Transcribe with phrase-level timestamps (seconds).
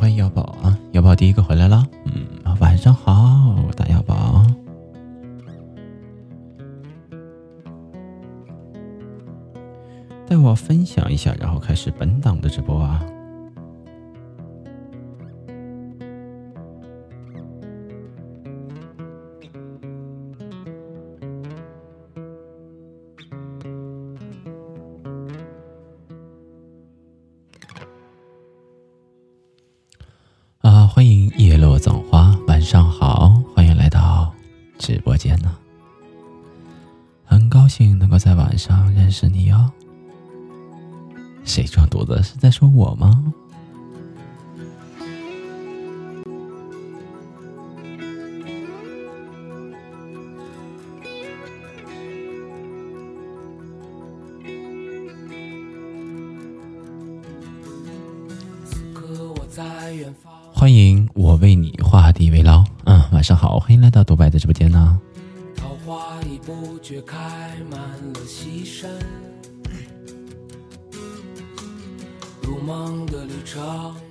[0.00, 2.26] 欢迎瑶宝啊，瑶宝第一个回来了，嗯，
[2.58, 4.42] 晚上好，大瑶宝，
[10.26, 13.04] 带我分享一下，然后开始本档的直播啊。
[66.90, 67.16] 却开
[67.70, 68.90] 满了西山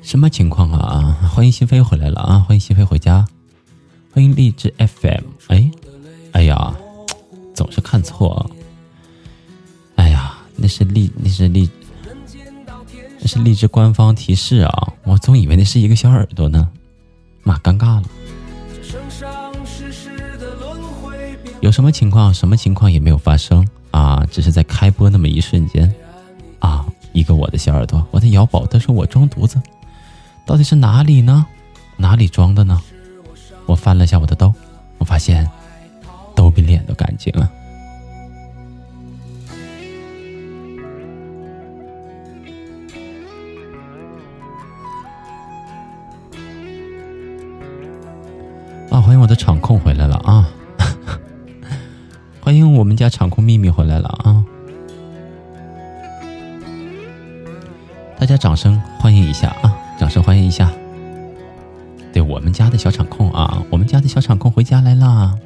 [0.02, 1.30] 什么情况啊？
[1.30, 2.40] 欢迎心飞回来了啊！
[2.40, 3.28] 欢迎心飞回家，
[4.14, 5.24] 欢迎荔枝 FM。
[5.48, 5.70] 哎，
[6.32, 6.74] 哎呀，
[7.54, 8.50] 总是看错。
[9.96, 11.70] 哎呀，那是荔，那是荔，
[13.20, 14.94] 那是荔枝官方提示啊！
[15.04, 16.70] 我总以为那是一个小耳朵呢，
[17.44, 18.04] 妈，尴尬了。
[21.62, 22.34] 有什么情况？
[22.34, 24.26] 什么情况也没有发生啊！
[24.32, 25.94] 只是在开播那么一瞬间
[26.60, 29.62] 啊，一个我的小耳朵，我的瑶宝，他说我装犊子。
[30.46, 31.46] 到底是哪里呢？
[31.98, 32.82] 哪里装的呢？
[33.66, 34.54] 我翻了下我的兜，
[34.98, 35.48] 我发现
[36.34, 37.52] 兜比脸都干净了。
[48.90, 50.50] 啊，欢迎我的场控回来了啊！
[53.00, 54.44] 家场控秘密回来了啊！
[58.20, 59.74] 大家掌声欢迎一下啊！
[59.98, 60.70] 掌声欢迎一下，
[62.12, 65.40] 对我们家的小场控啊，我们家的小场控回家来了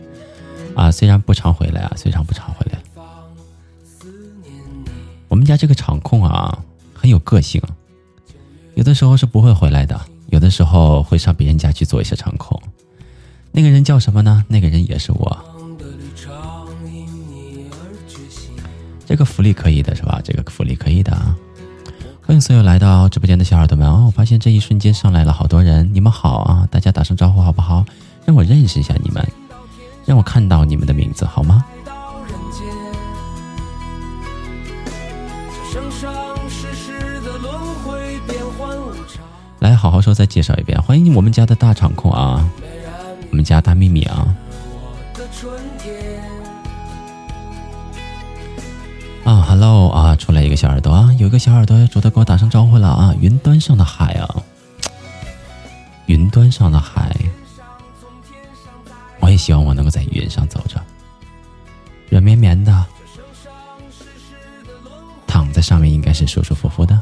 [0.75, 0.91] 啊！
[0.91, 2.79] 虽然不常回来啊，虽然不常回来，
[5.27, 6.57] 我们家这个场控啊
[6.91, 7.61] 很有个性，
[8.73, 12.59] 有的时候是不会回来的，有的时候会上别人家去做一些场控。
[13.51, 14.43] 那个人叫什么呢？
[14.47, 15.42] 那个人也是我。
[19.13, 20.19] 这个福利可以的是吧？
[20.23, 21.35] 这个福利可以的啊。
[22.25, 24.05] 欢迎所有来到直播间的小耳朵们哦！
[24.07, 26.67] 我发现这一瞬间上来了好多人，你们好啊！
[26.71, 27.85] 大家打声招呼好不好？
[28.25, 29.23] 让我认识一下你们，
[30.03, 31.63] 让我看到你们的名字好吗？
[39.59, 40.81] 来，好好说，再介绍一遍。
[40.81, 42.49] 欢迎我们家的大场控啊，
[43.29, 44.35] 我们家大秘密啊。
[49.23, 54.43] 啊，Hello 啊，出来一个小耳朵啊，有一个小耳朵主动给我打声招呼了啊，云端上的海啊，
[56.07, 57.15] 云端上的海，
[59.21, 60.81] 我也希望我能够在云上走着，
[62.09, 62.85] 软绵绵的，
[65.25, 66.99] 躺在上面应该是舒舒服服的。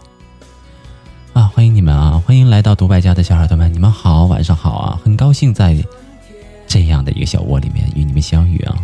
[1.33, 5.75] 啊，欢迎你们啊，欢迎来到独白家的小耳朵们，你们好，晚上好啊，很高兴在
[6.67, 8.77] 这样的一个小窝里面与你们相遇啊。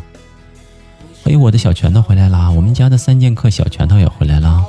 [1.27, 2.49] 哎我的小拳头回来啦！
[2.49, 4.63] 我们家的三剑客小拳头也回来啦。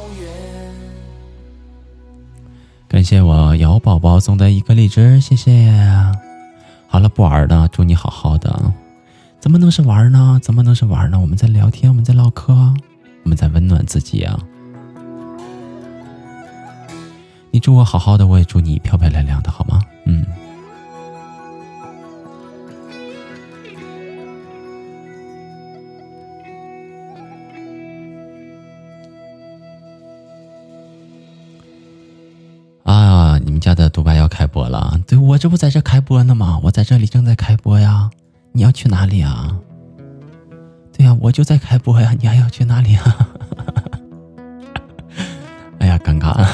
[2.89, 5.73] 感谢我瑶宝宝送的一个荔枝，谢谢。
[6.89, 8.73] 好了，不玩了，祝你好好的。
[9.39, 10.41] 怎么能是玩呢？
[10.43, 11.21] 怎么能是玩呢？
[11.21, 12.53] 我们在聊天，我们在唠嗑，
[13.23, 14.37] 我们在温暖自己啊！
[17.53, 19.81] 你祝我好好的，我也祝你漂漂亮亮的，好吗？
[35.39, 36.61] 这不在这开播呢吗？
[36.65, 38.11] 我在这里正在开播呀。
[38.53, 39.57] 你要去哪里啊？
[40.93, 42.13] 对呀，我就在开播呀。
[42.21, 43.29] 你还要去哪里啊？
[45.79, 46.45] 哎呀，尴尬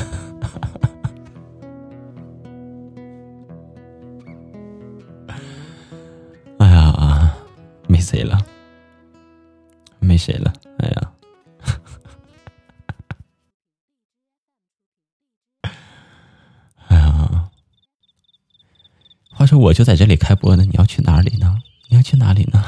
[19.65, 21.63] 我就在这里开播呢，你要去哪里呢？
[21.89, 22.63] 你要去哪里呢？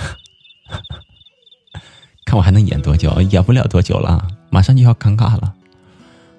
[2.25, 3.21] 看我还能演多久？
[3.21, 5.53] 演不了多久了，马上就要尴尬了，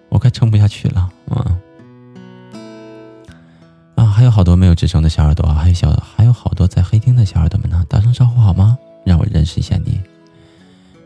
[0.09, 1.59] 我快撑不下去了。”啊
[3.98, 4.06] 啊！
[4.07, 8.80] 还有好多没有吱声的小耳朵，还有小还有好多在黑厅的小耳朵们呢，打声招呼好吗？
[9.06, 10.01] 让我认识一下你，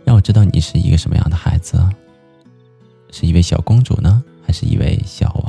[0.06, 1.78] 让我知道你是一个什么样的孩子，
[3.12, 5.41] 是一位小公主呢，还是一位小？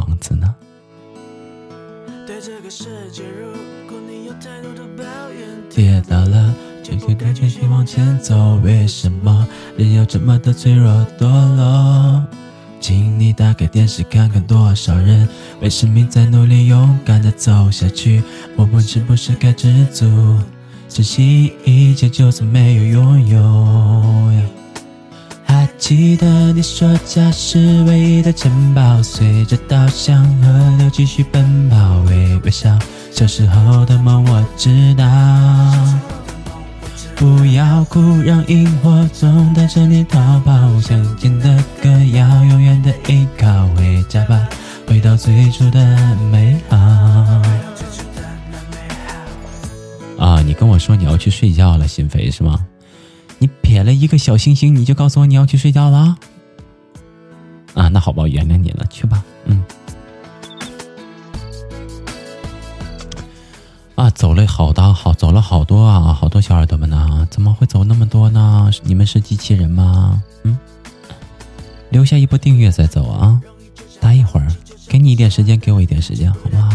[5.70, 8.56] 跌倒了，就该继续往前走。
[8.64, 9.46] 为什么
[9.76, 12.24] 人要这么的脆弱堕落？
[12.80, 15.28] 请你打开电视看看，多少人
[15.60, 18.20] 为生命在努力，勇敢的走下去。
[18.56, 20.04] 我们是不是该知足，
[20.88, 24.61] 珍惜一切，就算没有拥有？
[25.82, 32.78] 记得你说家是唯一的城堡，随着稻香河流继续奔跑，微微笑。
[33.10, 35.04] 小时候的梦我知道。
[37.16, 40.80] 不要哭，让萤火虫带着你逃跑。
[40.80, 44.48] 想见的歌谣永远的依靠，回家吧，
[44.86, 46.76] 回到最初的美好。
[50.16, 52.64] 啊，你跟我说你要去睡觉了，心扉是吗？
[53.72, 56.14] 点了一个小星星，你就告诉我你要去睡觉了？
[57.72, 59.64] 啊，那好吧，我原谅你了，去吧，嗯。
[63.94, 68.70] 啊，走了好大好走了好多啊，好多小耳朵们呢，怎么会走那么多呢？
[68.82, 70.22] 你们是机器人吗？
[70.42, 70.58] 嗯，
[71.88, 73.40] 留下一波订阅再走啊，
[74.00, 74.48] 待一会儿，
[74.86, 76.68] 给你一点时间，给我一点时间，好不好？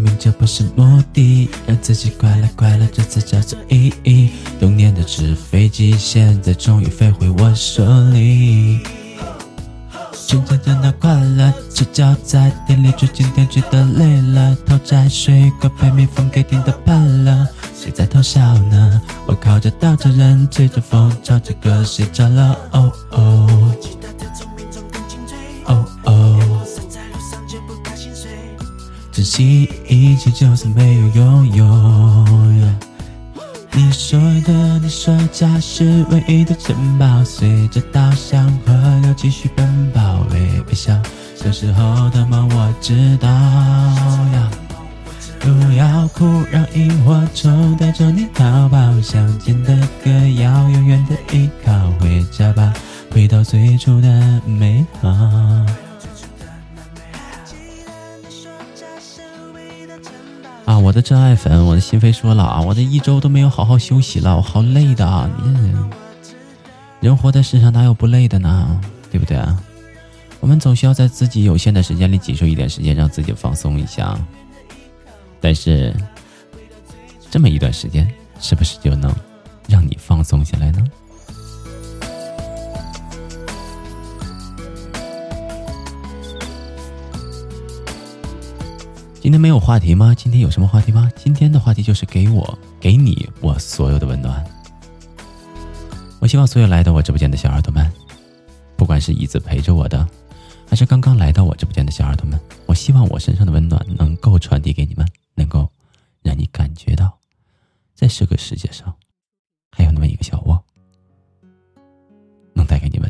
[0.00, 4.30] 吧，功成名就不是目的，让自己快乐快乐，这才叫做意义。
[4.58, 8.80] 童年的纸飞机，现在终于飞回我手里。
[10.26, 17.48] 真正的那快乐，赤脚在店里，追蜻蜓追的累了，偷摘水果被蜜蜂给叮的怕了。
[17.74, 19.00] 谁在偷笑呢？
[19.26, 22.56] 我靠着稻草人，吹着风，唱着歌睡着了。
[22.72, 23.74] 哦哦。
[29.20, 31.64] 珍惜一切，就算没有拥有。
[33.72, 38.72] 你说的，你说家是唯一的城堡，随着稻香河
[39.02, 40.98] 流继续奔跑，微微笑。
[41.36, 44.50] 小时候的梦我知道呀。
[45.38, 49.00] 不要哭，让萤火虫带着你逃跑。
[49.02, 52.72] 乡间的歌谣永远的依靠，回家吧，
[53.10, 55.10] 回到最初的美好。
[60.70, 65.28] 啊，我的真爱粉，我的心扉说了啊，我这一周都没有好好休息了，我好累的啊！
[67.00, 68.80] 人活在世上哪有不累的呢？
[69.10, 69.60] 对不对啊？
[70.38, 74.16] 我们总需要在自己有限的时间里挤出一点时间，让自己放松一下。
[75.40, 75.92] 但是，
[77.32, 78.08] 这么一段时间，
[78.38, 79.12] 是不是就能
[89.30, 90.12] 今天没有话题吗？
[90.12, 91.08] 今天有什么话题吗？
[91.14, 94.44] 今天的话题就是给我，给你我所有的温暖。
[96.20, 97.88] 我希望所有来到我直播间的小耳朵们，
[98.76, 100.04] 不管是一直陪着我的，
[100.66, 105.06] 还是刚刚来到我直播间的小耳朵们，我希望我身上的温暖能够传递给你们，
[105.36, 105.70] 能够
[106.22, 107.16] 让你感觉到，
[107.94, 108.92] 在这个世界上，
[109.70, 110.60] 还有那么一个小窝，
[112.52, 113.09] 能带给你们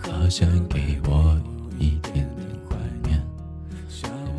[0.00, 1.38] 好想给我
[1.78, 2.28] 一点点
[2.68, 3.18] 怀念，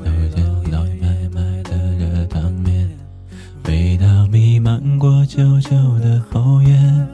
[0.06, 2.90] 有点老奶奶的热汤面，
[3.66, 7.08] 味道弥漫过旧旧的后院，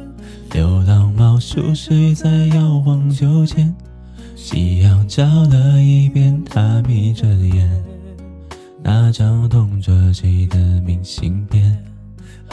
[0.51, 3.73] 流浪猫熟睡在摇晃秋千，
[4.35, 7.83] 夕阳照了一遍，它眯着眼，
[8.83, 11.77] 那张同桌寄的明信片，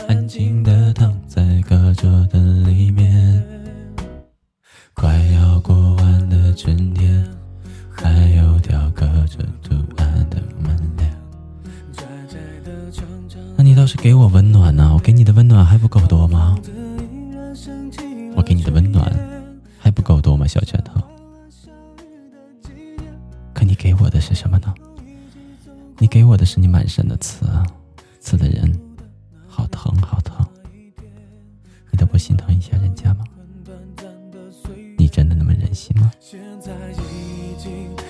[0.09, 3.62] 安静的躺在课桌的里面。
[4.94, 7.26] 快要过完的春天，
[7.90, 11.16] 还有雕刻着图案的门帘。
[13.56, 14.92] 那你倒是给我温暖呢？
[14.94, 16.56] 我给你的温暖还不够多吗？
[18.37, 19.12] 我给你的温暖
[19.78, 21.00] 还不够多吗，小拳头？
[23.52, 24.75] 可你给我的是什么呢？
[25.99, 27.46] 你给我的是你满身的刺，
[28.20, 28.80] 刺的人
[29.46, 30.44] 好疼好疼。
[31.90, 33.25] 你都不心疼一下人家吗？
[35.88, 36.94] 你真的那么忍
[37.58, 38.02] 心吗？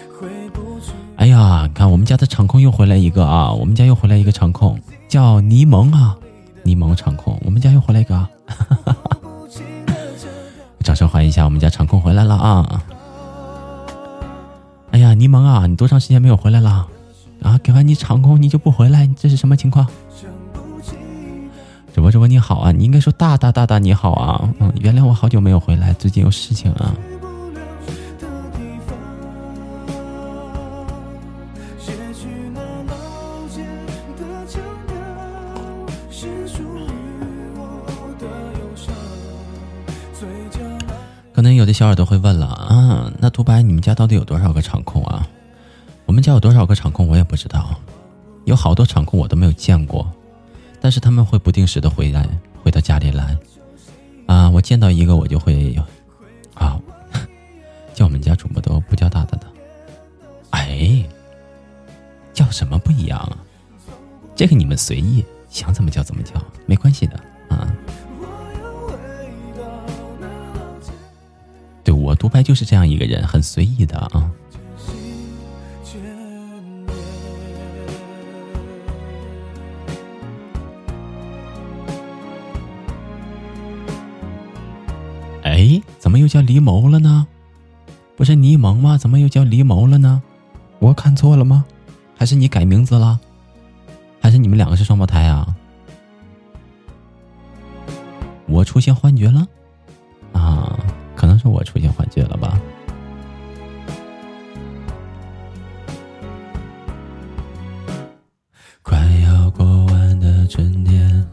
[1.17, 3.51] 哎呀，看我们家的场控又回来一个啊！
[3.53, 6.17] 我们家又回来一个场控，叫柠檬啊，
[6.63, 8.29] 柠檬场控，我们家又回来一个。
[10.85, 12.83] 掌声欢迎一下我们家场控回来了啊！
[14.91, 16.87] 哎呀，柠檬啊，你多长时间没有回来了？
[17.43, 19.87] 啊，给完你场控你就不回来，这是什么情况？
[21.95, 26.95] 主播主播你好啊，你应该说大大大大你好啊，嗯，原谅我好久没有回来，最近有事情啊。
[41.63, 45.25] 有的小耳朵会问了啊，那独白你们家到底有多少个场控啊？
[46.07, 47.81] 我们家有多少个场控我也不知道，
[48.47, 50.11] 有好多场控我都没有见过，
[50.81, 52.29] 但是他们会不定时的回来，
[52.65, 53.39] 回到家里来。
[54.27, 55.81] 啊，我见到一个我就会，
[56.55, 56.81] 啊，
[57.95, 59.47] 叫我们家主播都不叫大大的，
[60.51, 61.01] 哎，
[62.33, 63.39] 叫什么不一样啊？
[64.35, 66.33] 这个你们随意，想怎么叫怎么叫，
[66.67, 67.15] 没关系的
[67.49, 67.73] 啊。
[72.13, 74.31] 我独白就是这样一个人，很随意的啊。
[85.43, 87.27] 哎，怎么又叫狸眸了呢？
[88.15, 88.99] 不是尼蒙吗？
[88.99, 90.23] 怎么又叫狸眸了呢？
[90.81, 91.65] 我看错了吗？
[92.15, 93.19] 还是你改名字了？
[94.21, 95.57] 还是你们两个是双胞胎啊？
[98.47, 99.47] 我出现幻觉了？
[100.35, 100.79] 啊？
[101.23, 102.59] 可能是我出现幻觉了吧。
[108.83, 111.25] 快要过完的春天，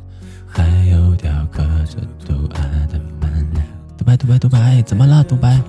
[0.45, 3.47] 还有雕刻着图案的门。
[3.97, 5.23] 独白，独白，独白，怎么了？
[5.23, 5.59] 独白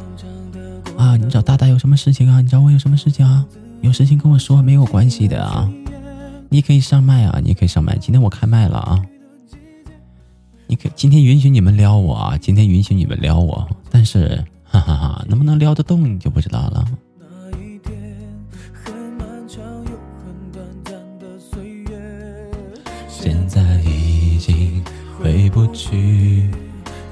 [0.99, 1.17] 啊！
[1.17, 2.43] 你找大大有什么事情啊？
[2.43, 3.47] 你找我有什么事情啊？
[3.81, 5.67] 有事情跟我说，没有关系的啊。
[6.51, 7.97] 你可以上麦啊，你可以上麦。
[7.97, 9.03] 今天我开麦了啊。
[10.71, 12.39] 你可今天允许你们撩我啊！
[12.39, 16.85] 今天允许你们撩我，但是哈哈哈，能不能撩得动你就不知道了。
[23.09, 24.81] 现在已经
[25.19, 26.49] 回不去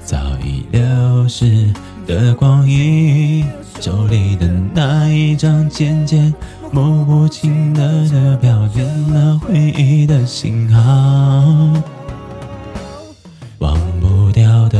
[0.05, 1.69] 早已流逝
[2.07, 3.45] 的光阴，
[3.81, 6.33] 手里的那一张渐渐
[6.71, 11.98] 摸不清的车票，变了回忆的信号。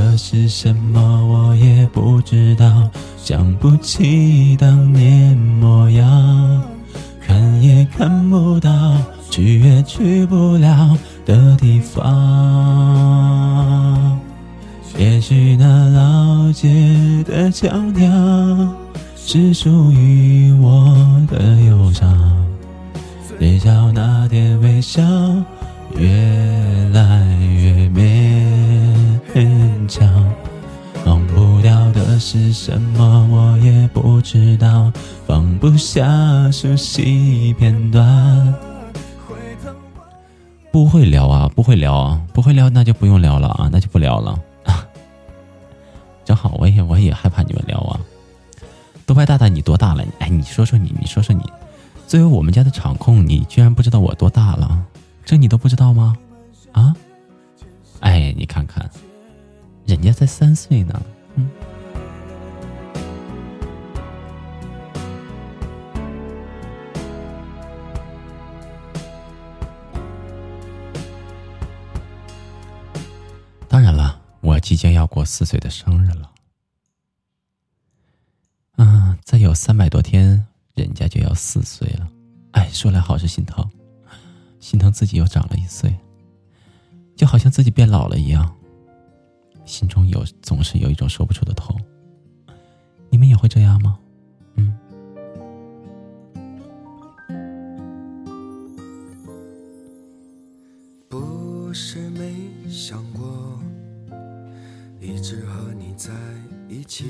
[0.09, 2.89] 忘不掉的是什么，我也不知道。
[3.17, 6.63] 想不起当年模样，
[7.21, 8.97] 看也看不到，
[9.29, 12.09] 去也去不了的地方。
[14.97, 18.09] 也许那老街的腔调，
[19.15, 20.95] 是属于我
[21.27, 22.17] 的忧伤。
[23.37, 25.01] 嘴角那点微笑，
[25.95, 26.09] 越
[26.91, 28.48] 来越勉
[31.05, 34.91] 忘不掉的是什么，我也不知道，
[35.25, 38.53] 放不下熟悉片段。
[40.71, 44.39] 不会聊啊，不会聊啊，不会聊，那就不用聊了啊，那就不聊了。
[46.23, 47.99] 正好，我也我也害怕你们聊啊。
[49.07, 50.05] 多拍大大，你多大了？
[50.19, 51.41] 哎，你说说你，你说说你，
[52.05, 54.85] 作为我们家的场控，你居然不知道我多大了？
[55.25, 56.15] 这你都不知道吗？
[56.73, 56.93] 啊？
[58.01, 58.87] 哎，你看看，
[59.89, 61.01] 人家才三岁呢。
[61.33, 61.49] 嗯。
[73.67, 76.31] 当然了，我即将要过四岁的生日了。
[78.75, 82.07] 啊，再有三百多天，人家就要四岁了。
[82.51, 83.67] 哎，说来好是心疼，
[84.59, 85.97] 心疼自己又长了一岁，
[87.15, 88.55] 就好像自己变老了一样，
[89.69, 91.79] 心中有总是有一种说不出的痛。
[93.11, 93.99] 你们也会这样吗？
[94.55, 94.75] 嗯。
[101.07, 102.35] 不是没
[102.67, 103.59] 想过，
[104.99, 106.11] 一直和你在
[106.67, 107.05] 一起。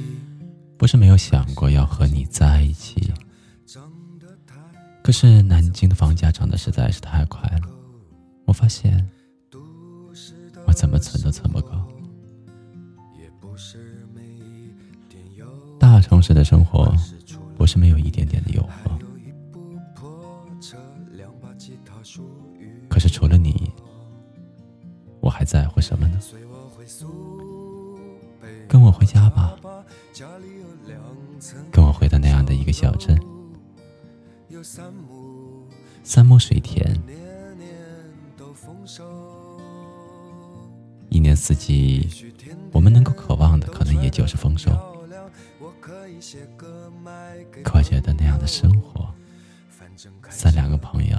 [0.78, 3.14] 不是没有想过要和你在一起，
[5.02, 7.70] 可是南京的房价涨得实在是太快了，
[8.46, 9.10] 我发现
[10.66, 11.79] 我怎么存都存不够。
[15.80, 16.94] 大城市的生活
[17.58, 18.92] 不是没有一点点的诱惑，
[22.90, 23.72] 可是除了你，
[25.20, 26.20] 我还在乎什么呢？
[28.68, 29.56] 跟我回家吧。
[31.72, 33.18] 跟我回到那样的一个小镇，
[36.04, 36.86] 三亩水田，
[41.10, 42.08] 一年四季，
[42.72, 44.72] 我们能够渴望的，可能也就是丰收。
[47.64, 49.12] 可我觉得那样的生活，
[50.30, 51.18] 三两个朋友，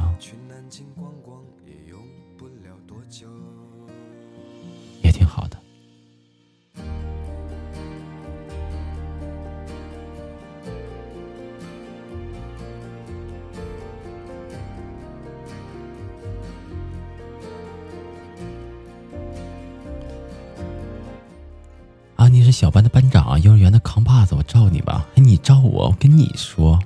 [22.50, 25.06] 小班的班长，幼儿园的扛把子，我罩你吧。
[25.14, 26.78] 你罩我，我跟你说，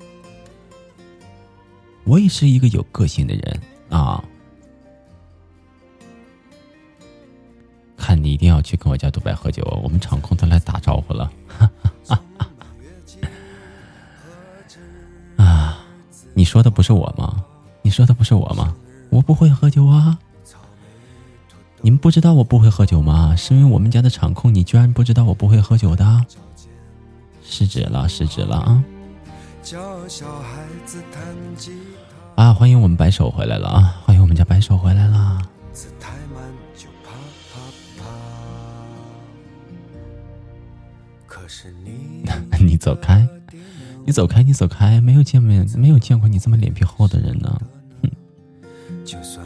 [2.05, 4.23] 我也是一个有个性的人啊。
[7.97, 11.33] 看你一定要去跟我家独白喝酒，我们场控都来打招呼了。
[15.37, 15.79] 啊，
[16.35, 17.45] 你说的不是我吗？
[17.83, 18.77] 你说的不是我吗？
[19.11, 20.19] 我不会喝酒啊。
[21.85, 23.37] 你们不知道我不会喝酒吗？
[23.37, 26.25] 是因为我们家的场控，你居然不知道我不会喝酒的？
[27.43, 28.83] 失职了，失职了啊！
[32.37, 34.01] 啊，欢迎我们白手回来了啊！
[34.03, 35.43] 欢迎我们家白手回来了。
[42.61, 43.29] 你走开，
[44.07, 45.03] 你走开，你走开！
[45.03, 47.61] 没有见面，没有见过你这么脸皮厚的人呢。
[48.03, 48.11] 哼。
[49.05, 49.44] 就算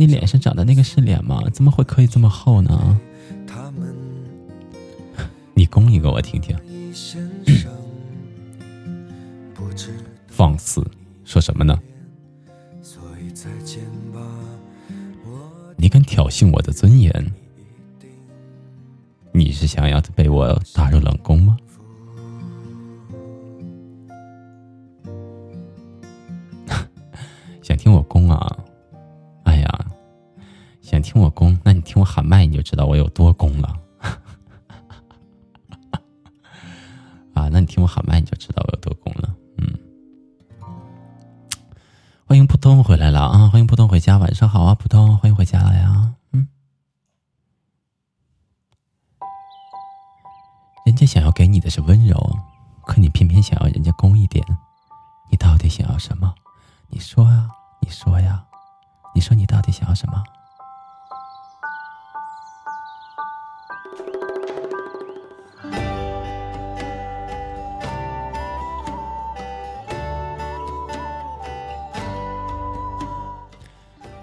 [0.00, 1.42] 你脸上长的那个是脸吗？
[1.52, 2.98] 怎么会可以这么厚呢？
[5.52, 6.56] 你攻一个我听听。
[10.26, 10.82] 放肆，
[11.22, 11.78] 说什么呢？
[15.76, 17.32] 你敢挑衅我的尊严？
[19.32, 21.58] 你是想要被我打入冷宫吗？
[27.60, 28.56] 想听我攻啊？
[31.00, 33.74] 想听我攻，那你听我喊麦，你就知道我有多攻了。
[37.32, 39.34] 啊，那你听我喊麦，你就知道我有多攻了。
[39.56, 39.78] 嗯，
[42.26, 43.48] 欢迎扑通回来了啊！
[43.48, 46.12] 欢迎扑通回家，晚上好啊，扑通，欢迎回家了呀。
[46.32, 46.46] 嗯，
[50.84, 52.36] 人家想要给你的是温柔，
[52.84, 54.44] 可你偏偏想要人家攻一点，
[55.30, 56.34] 你到底想要什么？
[56.88, 57.48] 你说呀，
[57.80, 58.44] 你说呀，
[59.14, 60.22] 你说你到底想要什么？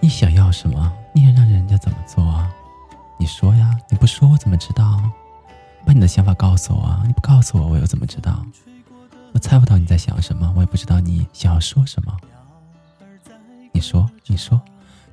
[0.07, 0.89] 你想要什么？
[1.11, 2.49] 你想让人家怎么做啊？
[3.19, 3.77] 你说呀！
[3.89, 5.03] 你不说我怎么知道？
[5.85, 6.97] 把你的想法告诉我！
[7.05, 8.41] 你不告诉我，我又怎么知道？
[9.33, 12.15] 我猜不到你在想什么，我也不知道你想要说什么。
[13.73, 14.61] 你说，你说，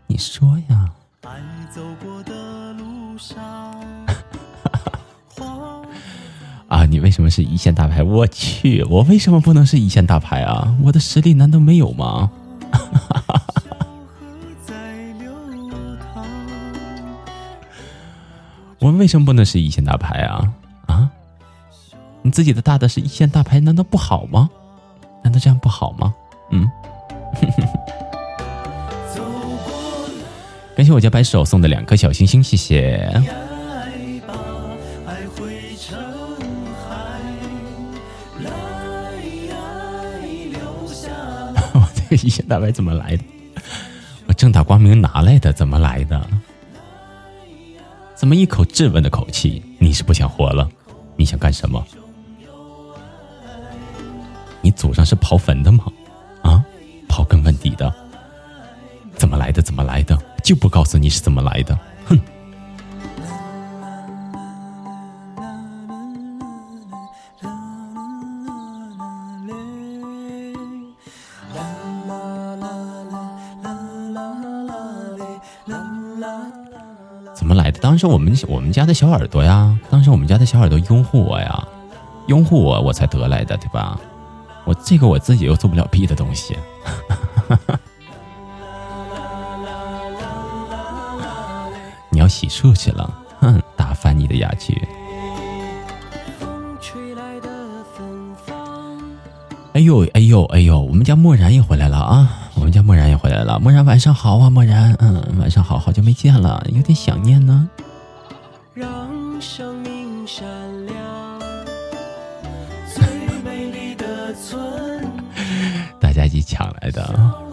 [0.07, 0.89] 你说呀！
[6.69, 6.87] 啊！
[6.87, 8.01] 你为什么是一线大牌？
[8.05, 8.85] 我去！
[8.85, 10.73] 我为什么不能是一线大牌啊？
[10.85, 12.31] 我的实力难道没有吗？
[12.71, 13.24] 哈哈
[18.85, 20.53] 我们为什么不能是一线大牌啊？
[20.85, 21.09] 啊，
[22.21, 24.51] 你自己的大的是一线大牌，难道不好吗？
[25.23, 26.15] 难道这样不好吗？
[26.51, 26.71] 嗯。
[30.77, 33.09] 感谢我家白手送的两颗小星星，谢谢。
[41.73, 43.25] 我这个一线大牌怎么来的？
[44.27, 46.21] 我正大光明拿来的，怎么来的？
[48.25, 49.63] 怎么一口质问的口气？
[49.79, 50.67] 你是不想活了？
[51.15, 51.87] 你想干什么？
[54.63, 55.85] 你祖上是刨坟的吗？
[56.41, 56.65] 啊，
[57.07, 57.95] 刨根问底的？
[59.15, 59.61] 怎么来的？
[59.61, 60.19] 怎么来的？
[60.43, 61.79] 就不告诉你是怎么来的？
[62.07, 62.19] 哼！
[77.95, 81.65] 当时我们我们家的小耳朵呀，当时我们家的小耳朵拥护我呀，
[82.27, 83.97] 拥护我，我才得来的，对吧？
[84.65, 86.59] 我这个我自己又做不了弊的东西。
[92.11, 94.77] 你要洗漱去了，哼， 打翻你的牙具。
[99.75, 102.29] 哎呦哎呦哎呦，我们家漠然也回来了啊！
[102.57, 107.71] 我们家漠然也回来了，漠然晚上好啊，漠然，嗯，晚上好，好久没见了，有点想念呢。
[108.75, 110.45] 让生命闪
[110.87, 111.41] 亮。
[112.93, 113.05] 最
[113.45, 115.09] 美丽的村，
[116.01, 117.05] 大家一起抢来的。
[117.17, 117.45] 好。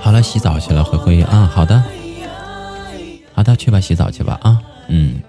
[0.00, 1.22] 好了，洗澡去了，灰灰。
[1.22, 1.82] 啊，好的。
[3.34, 4.38] 好的，去吧，洗澡去吧。
[4.42, 5.20] 啊，嗯。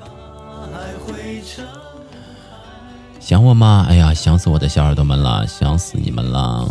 [3.31, 3.85] 想我吗？
[3.87, 6.67] 哎呀，想死我的小耳朵们了，想死你们了。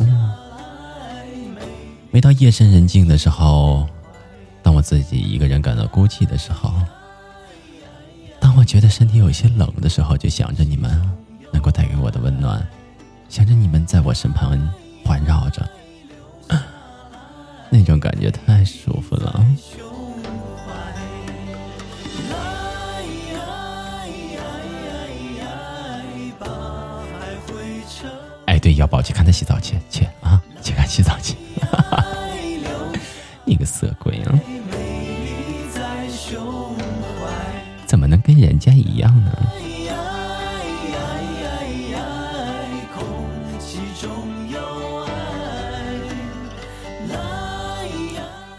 [2.10, 3.88] 每到夜深人静的时候，
[4.62, 6.70] 当我自己一个人感到孤寂的时候，
[8.38, 11.00] 当我觉得身体有些冷的时候，就想着你们
[11.50, 12.62] 能够带给我的温暖，
[13.30, 14.50] 想着你们在我身旁
[15.02, 15.66] 环绕着，
[17.70, 19.42] 那种感觉太舒服了。
[28.80, 31.34] 要宝去看他洗澡去，去啊，去看洗澡去。
[33.44, 34.40] 你个色鬼啊！
[37.84, 39.30] 怎么能跟人家一样呢？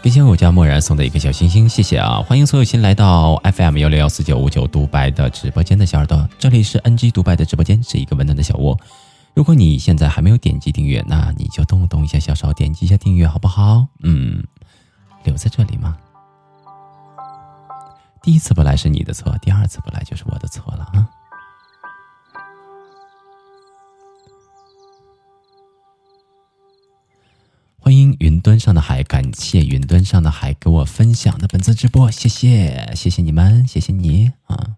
[0.02, 2.18] 感谢我家默然送的一个小星星，谢谢啊！
[2.28, 8.78] 欢迎所有新来到 FM 幺六幺四九五九独白的直播间的小耳朵，这里是 NG 独白的直播间，是一个温暖的小窝。
[9.34, 13.86] 如果你现在还没有点击订阅，那你就动动一下小手，点击一下订阅，好不好？
[14.00, 14.44] 嗯，
[15.24, 15.96] 留在这里吗？
[18.22, 21.08] 第一次不来是你的错，第二次不来就是我的错了啊！
[27.78, 34.76] 欢迎云端上的海，感谢云端上的海给我分享的本次直播，谢谢，谢谢你们，谢谢你啊！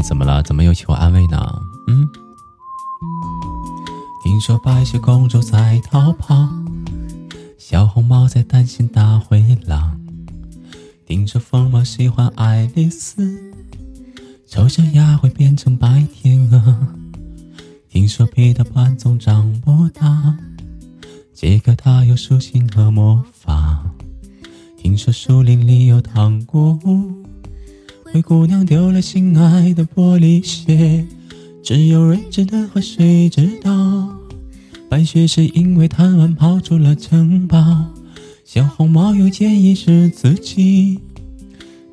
[0.00, 0.42] 怎么了？
[0.42, 1.38] 怎么又求安慰呢？
[1.88, 2.08] 嗯。
[4.22, 6.48] 听说白雪公主在逃跑，
[7.58, 9.98] 小红帽在担心大灰狼。
[11.06, 13.54] 听说疯帽喜欢爱丽丝，
[14.48, 16.76] 丑小鸭会变成白天鹅。
[17.88, 20.36] 听说彼得潘总长不大，
[21.32, 23.84] 杰克他有书信和魔法。
[24.76, 27.25] 听说树林里有糖果屋。
[28.12, 31.04] 灰姑娘丢了心爱的玻璃鞋，
[31.62, 34.08] 只有睿智的河水知道。
[34.88, 37.84] 白雪是因为贪玩跑出了城堡，
[38.44, 41.00] 小红帽又建议是自己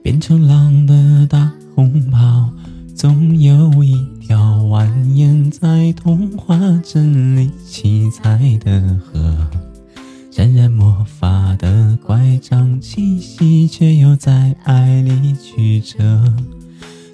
[0.03, 2.51] 变成狼的大红袍。
[2.95, 9.35] 总有一条蜿蜒在童话镇里七彩的河。
[10.35, 16.33] 沾染魔法的乖张气息，却又在爱里曲折，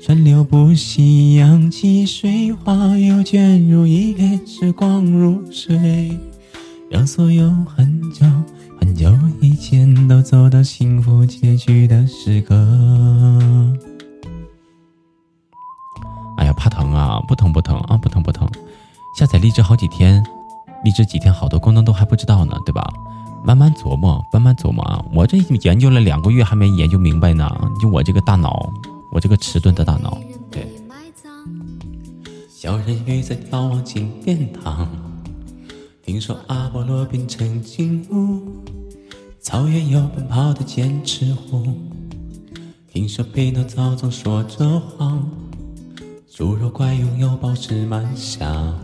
[0.02, 6.18] 川流不息，扬起水花，又卷入一帘时光如水，
[6.90, 8.26] 让所有很久
[8.80, 12.56] 很久以前都走到幸福结局的时刻。
[16.38, 17.20] 哎呀，怕疼啊！
[17.28, 17.98] 不疼不疼啊！
[17.98, 18.50] 不疼不疼。
[19.14, 20.24] 下载荔枝好几天，
[20.84, 22.88] 荔枝几天好多功能都还不知道呢，对吧？
[23.44, 25.04] 慢慢琢磨，慢慢琢磨啊！
[25.13, 27.50] 我这研究了两个月还没研究明白呢，
[27.82, 28.70] 就我这个大脑，
[29.13, 30.18] 我这个迟钝的大脑。
[30.52, 30.68] 对。
[32.50, 34.86] 小人鱼在眺望金殿堂，
[36.06, 38.42] 听说阿波罗变成金乌，
[39.39, 41.63] 草原有奔跑的剑齿虎，
[42.92, 45.26] 听说匹诺曹总说着谎，
[46.30, 48.78] 侏儒怪拥有宝石满箱，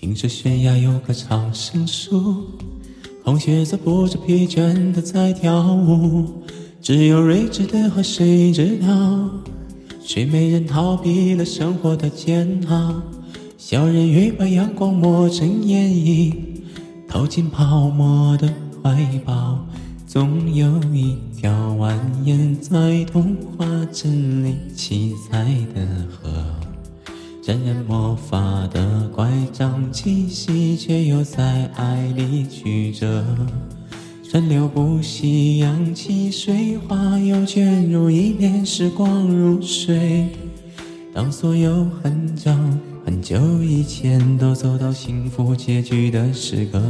[0.00, 2.46] 听说悬崖有棵长生树。
[3.22, 6.42] 红鞋子不知疲倦的在跳舞，
[6.80, 9.28] 只有睿智的河水知道，
[10.02, 13.02] 睡美人逃避了生活的煎熬。
[13.58, 16.62] 小人鱼把阳光抹成眼影，
[17.06, 18.50] 投进泡沫的
[18.82, 19.66] 怀抱。
[20.06, 26.32] 总有一条蜿蜒在童话镇里七彩的河。
[27.42, 27.79] 沾染
[29.30, 33.24] 的乖张气息，却又在爱里曲折。
[34.28, 40.28] 川流不息，扬起水花，又卷入一帘时光如水。
[41.14, 42.52] 当所有很久
[43.04, 46.80] 很久以前都走到幸福结局的时刻，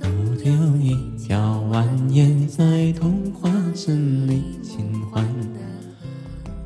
[0.00, 0.10] 总
[0.44, 5.24] 有一条蜿蜒在童话镇里轻缓。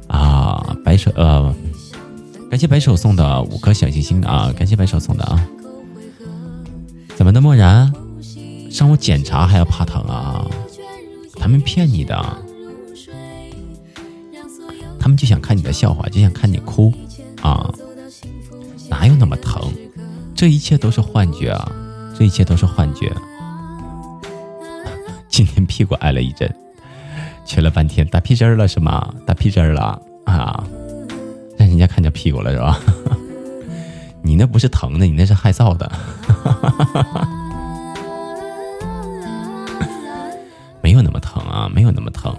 [0.08, 1.54] 啊，白蛇呃。
[2.54, 4.54] 感谢白手送的五颗小星星啊！
[4.56, 5.44] 感谢白手送的啊！
[7.16, 7.92] 怎么的，漠然？
[8.70, 10.48] 上午检查还要怕疼啊？
[11.34, 12.14] 他们骗你的，
[15.00, 16.94] 他们就想看你的笑话，就想看你哭
[17.42, 17.74] 啊！
[18.88, 19.72] 哪有那么疼？
[20.36, 21.72] 这一切都是幻觉啊！
[22.16, 23.12] 这一切都是幻觉。
[25.28, 26.54] 今天屁股挨了一针，
[27.44, 29.12] 缺了半天打屁针了是吗？
[29.26, 30.64] 打屁针了啊？
[31.74, 32.80] 人家看见屁股了是吧？
[34.22, 35.90] 你那不是疼的，你那是害臊的。
[40.80, 42.34] 没有那么疼啊，没有那么疼。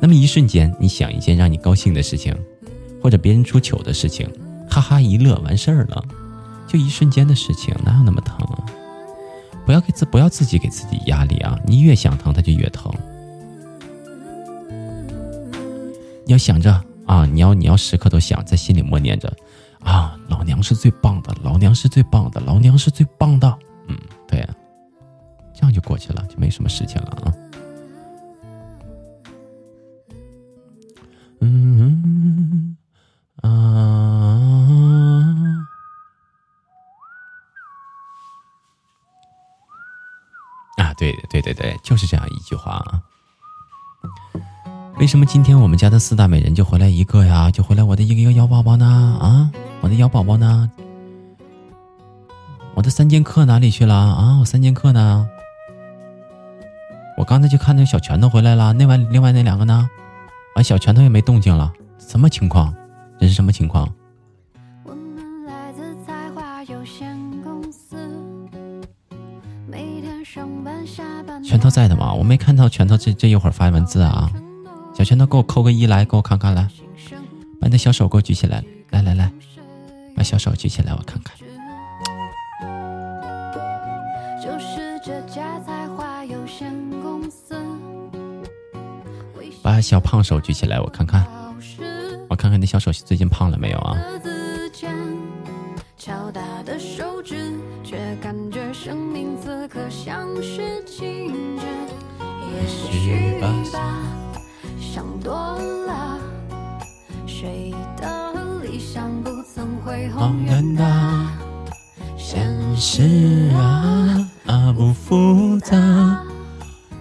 [0.00, 2.34] 那么一瞬间，你想一件让你高兴的事情，
[3.00, 4.28] 或者别人出糗的事情，
[4.68, 6.04] 哈哈一乐完事儿了，
[6.66, 8.64] 就一瞬间的事情，哪有那么疼啊？
[9.64, 11.58] 不要给自不要自己给自己压力啊！
[11.64, 12.92] 你越想疼，它就越疼。
[16.26, 19.30] 你要想着啊，你要你要时刻都想在心里默念着，
[19.80, 23.58] 啊，老娘是最棒的，老娘是最棒的，老娘是最棒的。
[23.88, 24.46] 嗯，对，
[25.52, 27.32] 这样就过去了，就没什么事情了啊。
[31.40, 32.76] 嗯
[33.42, 33.50] 啊
[40.78, 40.94] 啊！
[40.94, 43.02] 对对对对，就是这样一句话啊。
[44.96, 47.50] 为什么今天我们家的四大美人就回来一个呀？
[47.50, 48.86] 就回来我的一个一个小宝宝呢？
[49.20, 50.70] 啊，我的幺宝宝呢？
[52.74, 53.94] 我的三剑客哪里去了？
[53.94, 55.28] 啊，我三剑客呢？
[57.18, 59.88] 我刚才就看那小拳头回来了，那外另外那两个呢？
[60.54, 62.72] 啊，小拳头也没动静了，什么情况？
[63.18, 63.92] 这是什么情况？
[71.44, 72.12] 拳头在的吗？
[72.14, 74.30] 我没看到拳头这这一会儿发文字啊。
[74.94, 76.68] 小拳头给我扣个一来，给我看看来，
[77.60, 79.30] 把你的小手给我举起来，来来来，
[80.16, 81.36] 把小手举起来，我看看。
[89.62, 91.26] 把小胖手举起来，我看看，
[92.28, 93.96] 我看看那小手最近胖了没有啊？
[112.16, 115.76] 现实啊啊不复杂，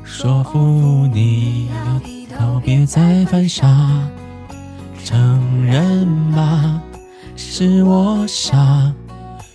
[0.03, 2.01] 说服你要。
[2.39, 3.67] 告别再犯傻，
[5.03, 6.81] 承认吧，
[7.35, 8.91] 是我傻，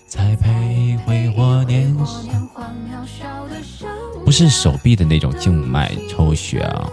[0.06, 2.22] 才配挥霍年少。
[4.24, 6.88] 不是手臂的那种静脉抽血啊，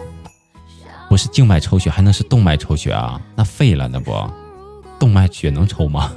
[1.16, 3.22] 不是静脉抽血，还能是动脉抽血啊？
[3.38, 4.12] 那废了，那不，
[5.00, 6.12] 动脉血能抽吗？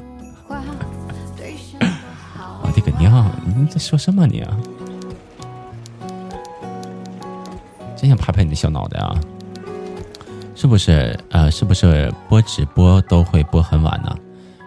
[2.62, 3.30] 我的个娘！
[3.46, 4.44] 你在说什么你？
[7.96, 9.14] 真想拍拍你的小脑袋啊！
[10.56, 14.12] 是不是呃，是不是播直播都会播很晚呢？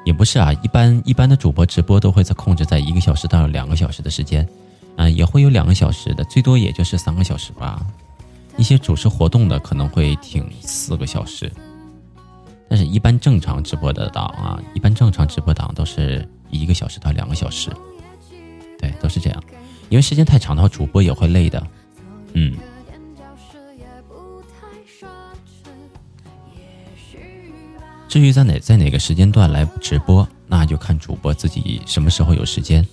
[0.05, 4.47] 也不是啊，一般一般的主播直播都会在控制在一个小时到两个小时的时间，
[4.95, 7.85] 啊，也会有两个小时的，最多也就是三个小时吧。
[8.57, 11.51] 一些主持活动的可能会挺四个小时，
[12.69, 17.69] 但是一般正常直播的档啊，一般正常直播档都是一个小时到两个小时，
[18.77, 19.43] 对，都是这样。
[19.89, 21.67] 因为时间太长的话，主播也会累的，
[22.33, 22.55] 嗯。
[28.07, 32.85] 至于在哪在哪个时间段来直播，那就看主播自己什么时候有时间，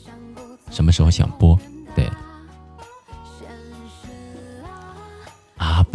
[0.71, 1.59] 什么时候想播。
[1.93, 2.09] 对，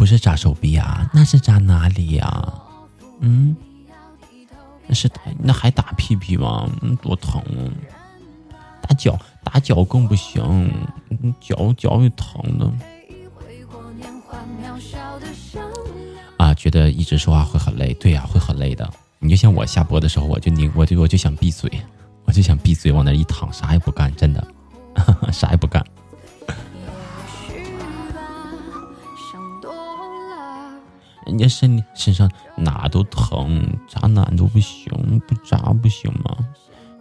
[0.04, 2.52] 不是扎手臂啊，那是扎哪里呀？
[3.20, 3.56] 嗯，
[4.86, 6.68] 那是那还打屁屁吗？
[7.00, 7.42] 多疼！
[8.82, 10.70] 打脚打脚更不行，
[11.40, 12.70] 脚脚也疼的。
[16.36, 18.86] 啊，觉得一直说话会很累，对呀，会很累的。
[19.20, 21.72] 你就像我下播的时候，我就拧，我就我就想闭嘴，
[22.26, 24.46] 我就想闭嘴，往那一躺，啥也不干，真的，
[25.32, 25.82] 啥也不干。
[31.26, 34.92] 人家身身上哪都疼，扎哪都不行，
[35.26, 36.36] 不扎不行吗？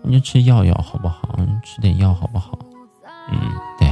[0.04, 1.38] 人家吃药药好不好？
[1.64, 2.58] 吃点药好不好？
[3.32, 3.40] 嗯，
[3.80, 3.88] 对。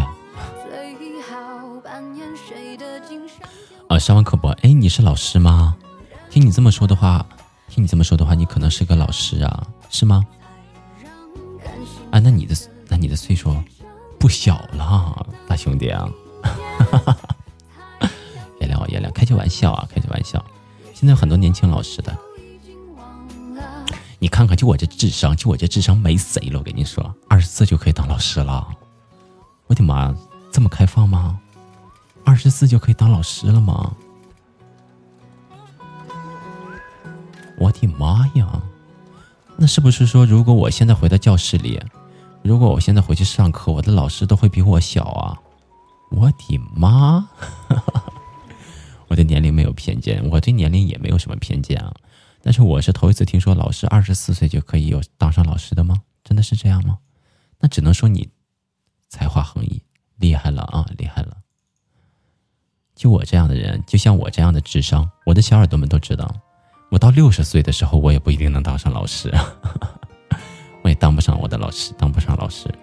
[3.88, 4.48] 啊，上完课不？
[4.48, 5.76] 哎，你是老师吗？
[6.30, 7.26] 听你这么说的话。
[7.70, 10.26] 听你这么说的话，你可能是个老师啊，是吗？
[12.12, 12.54] 啊，那你的
[12.89, 13.56] 那你的岁数
[14.20, 16.10] 不小了，大兄弟啊！
[16.44, 17.36] 哈哈哈哈
[18.62, 20.43] 原谅我，原谅，开句玩笑啊，开句玩笑。
[20.93, 22.15] 现在很多年轻老师的，
[24.19, 26.60] 你看看，就我这智商，就我这智商没谁了。
[26.60, 28.67] 我跟你说，二十四就可以当老师了。
[29.65, 30.15] 我的妈，
[30.52, 31.39] 这么开放吗？
[32.24, 33.95] 二十四就可以当老师了吗？
[37.58, 38.62] 我的妈呀！
[39.58, 41.82] 那是不是说，如果我现在回到教室里，
[42.43, 45.39] 如果我现在回去上课，我的老师都会比我小啊？
[46.12, 47.28] 我的妈！
[49.12, 51.93] 我对年龄没有偏见，我对年龄也没有什么偏见啊。
[52.41, 56.02] 但是我是头一次听说老师二十四岁就可以有当上老师的吗？
[56.24, 56.97] 真的是这样吗？
[57.60, 58.30] 那只能说你
[59.10, 59.82] 才华横溢，
[60.15, 61.36] 厉害了啊，厉害了。
[62.95, 66.34] 就我这样的人，就像我这样的智商，我的小耳朵们都知道，
[66.89, 69.30] 我到六十岁的时候，我也不一定能当上老师，
[70.84, 72.74] 我也当不上我的老师，当不上老师。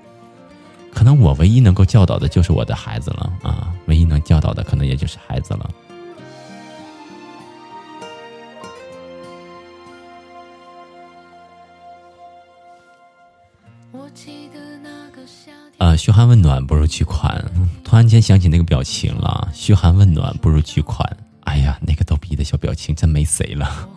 [0.92, 5.70] 可能我唯一能够教导的就是我的孩子了啊，唯一能教导的可能也就是孩子了。
[15.98, 17.44] 嘘寒问暖不如巨款。
[17.82, 21.04] 突然间想起那个表情了，嘘寒问暖不如巨款。
[21.40, 23.88] 哎呀，那个逗逼的小表情真没谁了。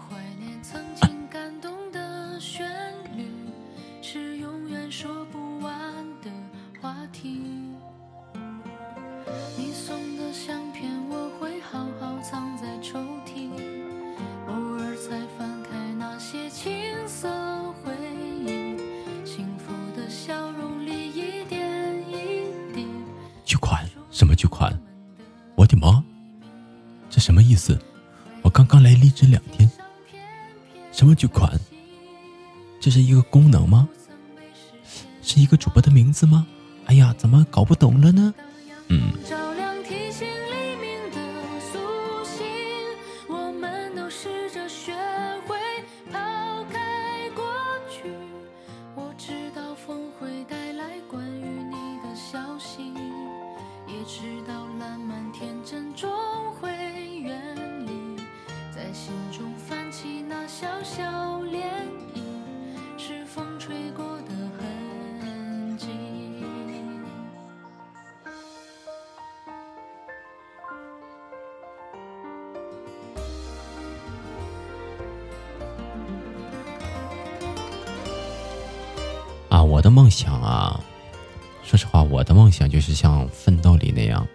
[82.82, 84.28] 是像《奋斗》里那样，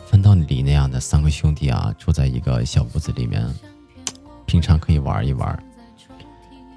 [0.10, 3.48] 《奋斗》里那样的三个兄弟啊，住在一个小屋子里面，
[4.44, 5.62] 平常可以玩一玩，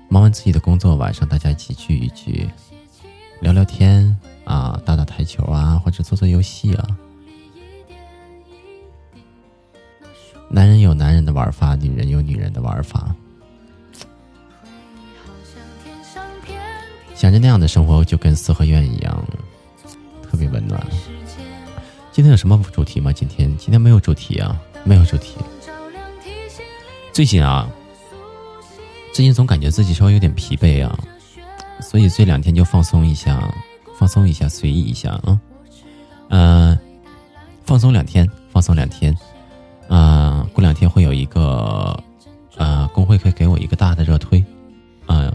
[0.07, 2.49] 忙完自己的工作，晚上大家一起聚一聚，
[3.41, 6.87] 聊聊天啊，打打台球啊，或者做做游戏啊。
[10.49, 13.15] 男人有男人的玩法，女人有女人的玩法。
[17.15, 19.25] 想着那样的生活就跟四合院一样，
[20.31, 20.81] 特别温暖。
[22.13, 23.11] 今天有什么主题吗？
[23.11, 25.35] 今天今天没有主题啊，没有主题。
[27.11, 27.69] 最近啊，
[29.13, 30.97] 最近总感觉自己稍微有点疲惫啊，
[31.81, 33.53] 所以这两天就放松一下，
[33.97, 35.37] 放松一下，随意一下啊。
[36.29, 36.79] 嗯，
[37.65, 39.13] 放松两天，放松两天。
[39.89, 42.01] 啊，过两天会有一个，
[42.55, 44.41] 呃，工会会给我一个大的热推，
[45.07, 45.29] 嗯。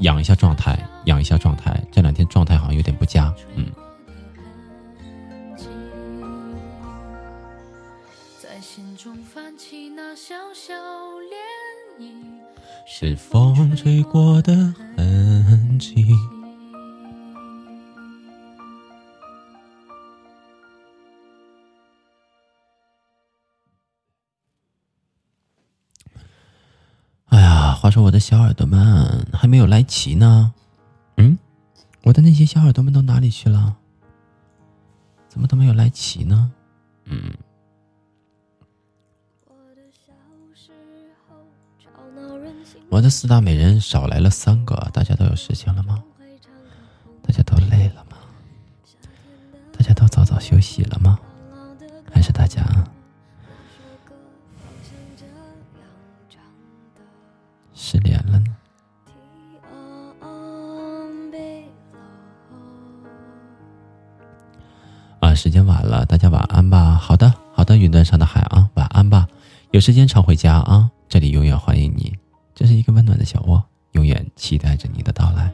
[0.00, 1.82] 养一下状态，养一下状态。
[1.90, 3.66] 这两天状态好像有点不佳，嗯。
[12.88, 14.54] 是风吹过的
[14.96, 16.06] 痕迹。
[27.26, 30.54] 哎呀话说我的小耳朵们还没有来齐呢，
[31.16, 31.38] 嗯，
[32.02, 33.76] 我的那些小耳朵们都哪里去了？
[35.28, 36.52] 怎么都没有来齐呢？
[37.04, 37.32] 嗯。
[42.88, 46.02] 我的四大美人少来了三个，大家都有事情了吗？
[47.22, 48.16] 大家都累了吗？
[49.72, 51.18] 大家都早早休息了吗？
[52.10, 52.64] 还是大家？
[57.74, 58.56] 失联了呢。
[65.36, 66.94] 时间晚了，大家晚安吧。
[66.94, 69.28] 好的，好的，云端上的海啊，晚安吧。
[69.70, 72.16] 有时间常回家啊，这里永远欢迎你，
[72.54, 73.62] 这是一个温暖的小窝，
[73.92, 75.52] 永远期待着你的到来。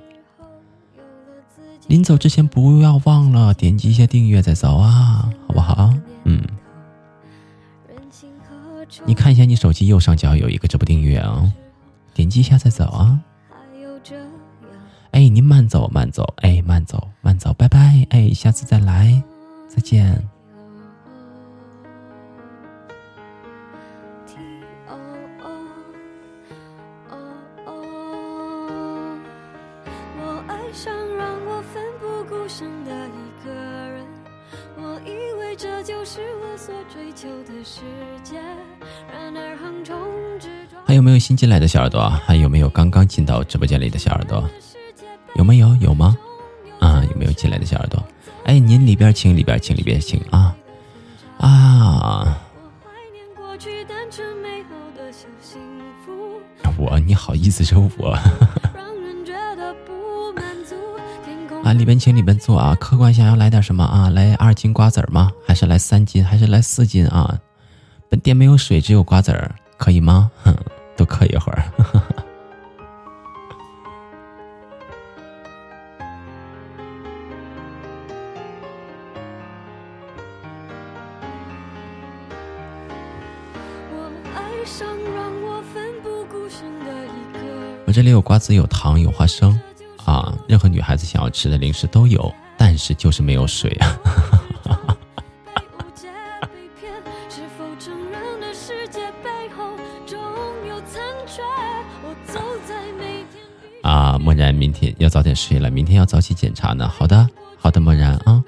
[1.89, 5.93] 临走之前不要忘了点击一下订阅再走啊，好不好？
[6.25, 6.41] 嗯。
[9.05, 11.53] 你看一下你手机右上角有一个直播订阅啊。
[12.15, 13.19] 点击一下再走啊！
[15.13, 19.23] 哎，您慢走慢走，哎，慢走慢走，拜拜，哎，下次再来，
[19.75, 20.23] 再见。
[34.75, 35.57] 我以为
[40.85, 42.21] 还有没有新进来的小耳朵啊？
[42.27, 44.47] 还有没有刚刚进到直播间里的小耳朵？
[45.37, 45.75] 有没有？
[45.77, 46.17] 有吗？
[46.79, 48.03] 啊，有没有进来的小耳朵？
[48.45, 50.55] 哎，您里边请，里边请，里边请啊
[51.39, 52.39] 啊！
[56.77, 58.11] 我，你好意思说我？
[61.65, 62.75] 啊，里边请，里边坐啊！
[62.81, 64.11] 客官想要来点什么啊？
[64.11, 65.31] 来二斤瓜子儿吗？
[65.47, 66.25] 还是来三斤？
[66.25, 67.39] 还是来四斤啊？
[68.09, 70.31] 本店没有水，只有瓜子儿，可以吗？
[70.43, 70.53] 哼，
[70.97, 71.63] 都可一会儿。
[87.93, 89.59] 这里有瓜子，有糖，有花生，
[90.05, 93.99] 啊，任何女孩子想要吃的零食都有，但是就是没有水啊。
[103.83, 106.89] 啊，漠然，明天要早点睡了，明天要早起检查呢。
[106.89, 107.29] 好的，
[107.59, 108.43] 好的，漠然啊，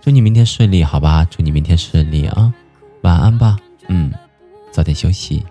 [0.00, 1.26] 祝你明天顺利，好吧？
[1.30, 2.52] 祝你明天顺利啊，
[3.02, 4.12] 晚安吧，嗯，
[4.72, 5.44] 早点休息，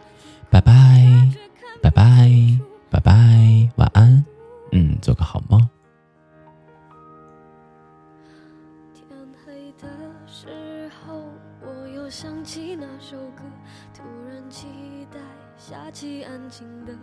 [0.50, 0.74] 拜拜，
[1.82, 2.69] 拜拜。
[2.92, 3.14] 拜拜，
[3.76, 4.26] 晚安，
[4.72, 5.70] 嗯，做个好梦。
[8.94, 9.06] 天
[9.46, 9.88] 黑的
[10.26, 11.24] 时候，
[11.62, 13.44] 我又想起那首歌，
[13.94, 14.66] 突然期
[15.12, 15.20] 待
[15.56, 16.98] 下起安静的雨。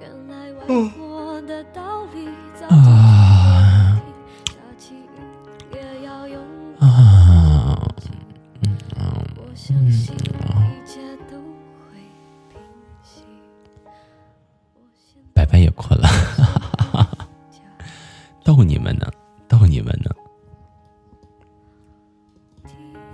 [0.00, 0.66] 原来外
[0.96, 2.92] 婆的道理早就听，
[4.46, 4.98] 下起雨
[5.72, 6.02] 也
[18.44, 19.10] 逗你们呢，
[19.48, 20.10] 逗你们呢。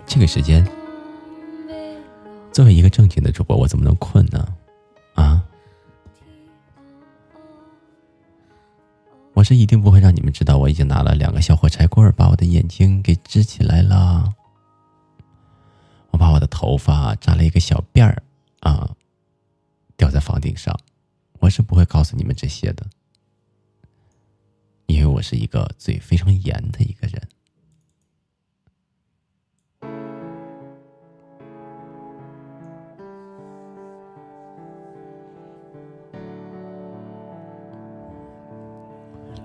[0.05, 0.69] 这个时间，
[2.53, 4.57] 作为一个正经的主播，我怎么能困呢？
[5.15, 5.43] 啊！
[9.35, 14.35] 我是一定不会让你们知道，我已经拿了两个小火柴棍，把我的眼睛给支起来了。
[16.11, 18.21] 我把我的头发扎了一个小辫儿，
[18.61, 18.91] 啊，
[19.97, 20.77] 吊在房顶上。
[21.39, 22.85] 我是不会告诉你们这些的，
[24.93, 27.23] 因为我是一个嘴非常严的一个人。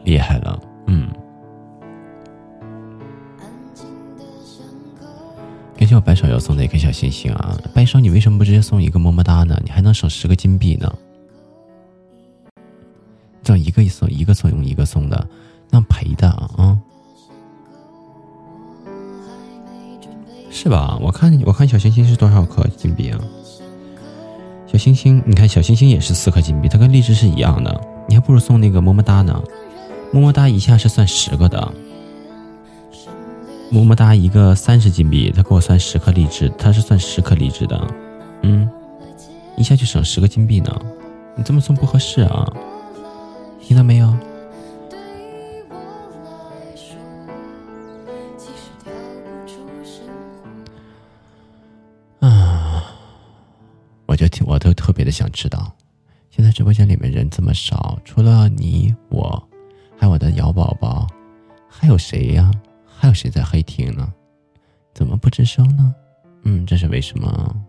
[0.03, 1.11] 厉害了，嗯。
[5.75, 7.57] 感谢我白手要送的一颗小星星啊！
[7.73, 9.59] 白手，你为什么不直接送一个么么哒呢？
[9.63, 10.91] 你还能省十个金币呢。
[13.45, 15.27] 这一个送一个送用一个送的，
[15.69, 16.75] 那赔的啊！
[20.49, 20.97] 是吧？
[20.99, 23.21] 我看我看小星星是多少颗金币啊？
[24.65, 27.79] 小星星，你看小星星也是四颗金币，它跟荔枝是一样的。
[28.09, 29.39] 你还不如送那个么么哒呢，
[30.11, 31.71] 么么哒一下是算十个的，
[33.69, 37.87] 么么哒一个三十金币，他给我算十颗荔枝，他是算十颗荔枝的，
[38.41, 38.67] 嗯，
[39.55, 40.75] 一下就省十个金币呢。
[41.35, 42.51] 你这么送不合适啊！
[43.66, 44.07] 听到没有？
[52.20, 52.93] 啊！
[54.05, 55.76] 我就听，我都特别的想知道，
[56.30, 59.43] 现在直播间里面人这么少，除了你我，
[59.97, 61.07] 还有我的瑶宝宝，
[61.68, 62.51] 还有谁呀？
[62.86, 64.13] 还有谁在黑厅呢？
[64.93, 65.95] 怎么不吱声呢？
[66.43, 67.64] 嗯，这是为什么？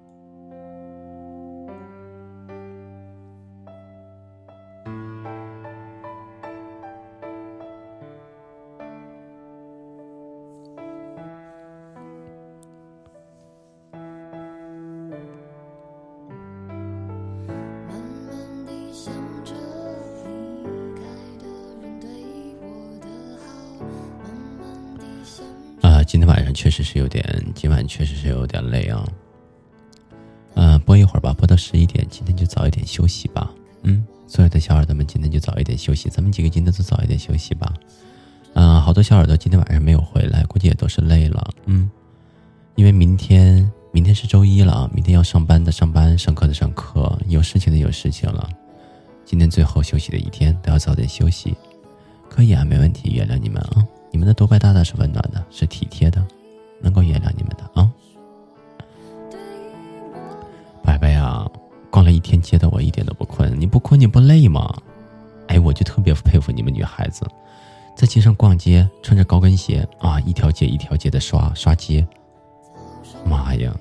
[73.24, 73.74] 妈呀，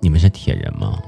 [0.00, 1.02] 你们是铁人吗？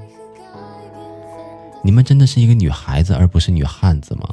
[1.83, 4.29] 你们真的是一个女孩子，而不是女汉子吗？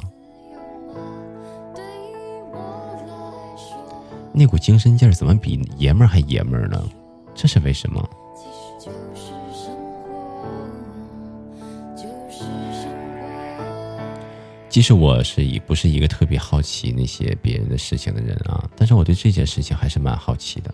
[4.33, 6.83] 那股精神劲儿怎么比爷们儿还爷们儿呢？
[7.33, 8.07] 这是为什么？
[14.69, 20.71] 其实我是一不是一个特别好奇那些别人的事情的人啊，但是我对这件事情还是蛮好奇的，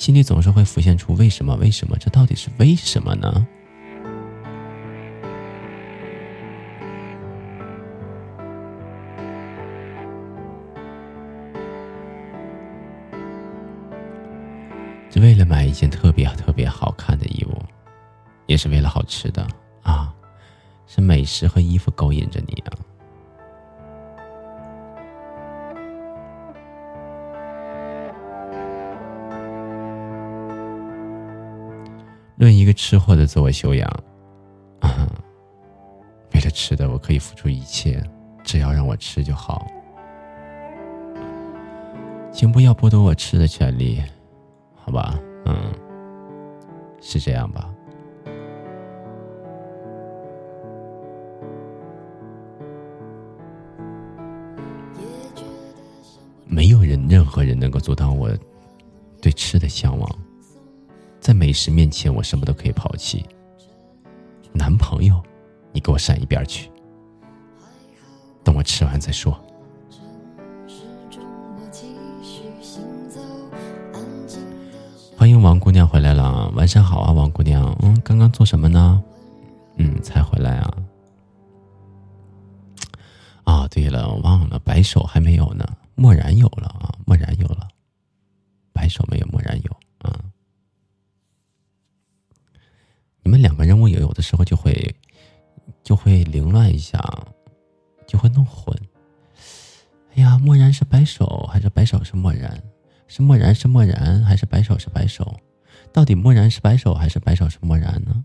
[0.00, 1.54] 心里总是会浮现出为什么？
[1.56, 1.94] 为什么？
[1.98, 3.46] 这到底是为什么呢？
[15.10, 17.50] 只为了买一件特别特别好看的衣服，
[18.46, 19.46] 也是为了好吃的
[19.82, 20.10] 啊。
[20.86, 22.72] 是美食和衣服勾引着你啊！
[32.40, 33.86] 论一个吃货的自我修养，
[34.80, 35.06] 啊，
[36.32, 38.02] 为了吃的我可以付出一切，
[38.42, 39.66] 只要让我吃就好，
[42.32, 44.02] 请不要剥夺我吃的权利，
[44.74, 45.20] 好吧？
[45.44, 45.54] 嗯，
[47.02, 47.68] 是这样吧？
[56.46, 58.30] 没有人，任何人能够阻挡我
[59.20, 60.08] 对吃的向往。
[61.30, 63.24] 在美食面前，我什么都可以抛弃。
[64.52, 65.22] 男朋友，
[65.72, 66.68] 你给我闪一边去！
[68.42, 69.32] 等我吃完再说。
[75.16, 77.78] 欢迎王姑娘回来了，晚上好啊，王姑娘。
[77.80, 79.00] 嗯，刚刚做什么呢？
[79.76, 80.76] 嗯，才回来啊。
[83.44, 85.64] 啊，对了，忘了，白手还没有呢。
[85.94, 87.68] 默然有了啊，默然有了，
[88.72, 89.70] 白手没有，漠然有
[90.00, 90.18] 啊。
[93.22, 93.86] 你们两个人物
[94.44, 94.94] 就会
[95.82, 96.98] 就会凌乱一下，
[98.06, 98.76] 就会弄混。
[100.14, 102.62] 哎呀，漠然是白手还是白手是漠然？
[103.06, 105.34] 是漠然是漠然还是白手是白手？
[105.92, 108.24] 到底漠然是白手还是白手是漠然呢？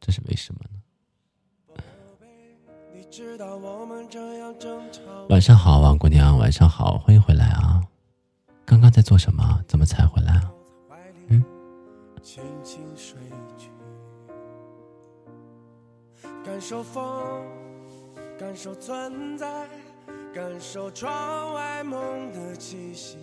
[0.00, 0.80] 这是为什么呢？
[5.28, 7.82] 晚上好，王姑娘，晚上好，欢迎回来啊！
[8.64, 9.62] 刚刚在做什么？
[9.68, 10.52] 怎么才回来啊？
[11.28, 11.44] 嗯。
[16.44, 17.02] 感受风，
[18.38, 19.66] 感受存在，
[20.34, 23.16] 感受窗外梦的气息，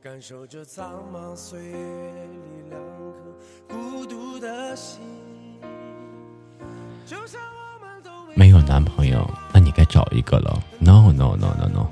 [0.00, 2.80] 感受这苍茫岁月里两
[3.12, 3.36] 颗
[3.68, 5.00] 孤独的心，
[7.04, 7.40] 就像。
[8.36, 10.62] 没有男朋友，那你该找一个了。
[10.78, 11.90] No no no no no，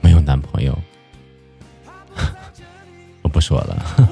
[0.00, 0.78] 没有男朋友，
[3.22, 4.11] 我不说了。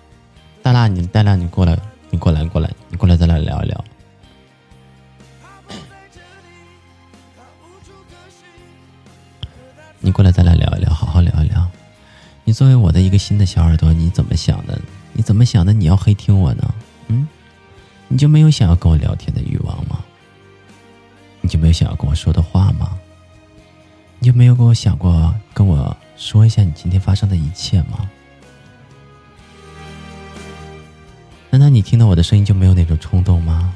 [0.63, 1.77] 大拉，你大拉，你过来，
[2.11, 3.83] 你过来，过来，你过来，咱俩聊一聊。
[9.99, 11.67] 你过来，咱俩聊一聊，好好聊一聊。
[12.43, 14.79] 你作为我的一个新的小耳朵，你怎么想的？
[15.13, 15.73] 你怎么想的？
[15.73, 16.73] 你要黑听我呢？
[17.07, 17.27] 嗯？
[18.07, 20.03] 你就没有想要跟我聊天的欲望吗？
[21.41, 22.97] 你就没有想要跟我说的话吗？
[24.19, 28.07] 你就没有跟我想过跟我说一下你今天发生的一切吗？
[31.51, 33.75] 难道你听到我的声音就没有那种冲动吗？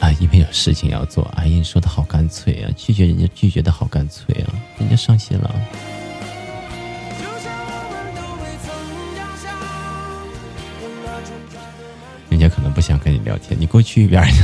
[0.00, 1.22] 啊，因为有事情要做。
[1.36, 5.54] 哎呀，你说的好干脆啊，拒绝人家拒绝的好干脆啊，人家伤心了。
[12.30, 14.42] 人家可能不想跟你聊天，你给我去一边去。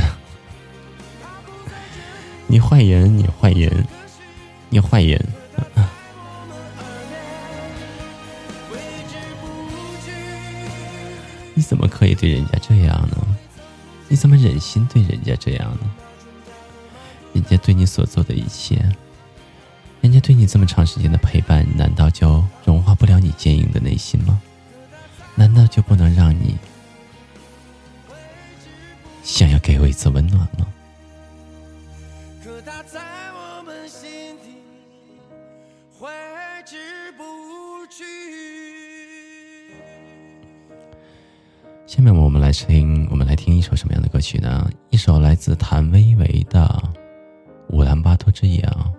[2.45, 3.87] 你坏人，你坏人，
[4.69, 5.19] 你坏人！
[12.25, 13.17] 对人家这样呢？
[14.07, 15.81] 你怎么忍心对人家这样呢？
[17.33, 18.83] 人家对你所做的一切，
[20.01, 24.41] 人家对你这么长时间的陪伴，难道就融化不了你坚硬的内心吗？
[25.35, 26.57] 难道就不能让你
[29.23, 30.65] 想要给我一次温暖吗？
[41.87, 44.67] 下面我们来听，我们来听一首什么样的歌曲呢？
[44.89, 46.61] 一首来自谭维维的
[47.75, 48.91] 《乌兰巴托之夜》啊，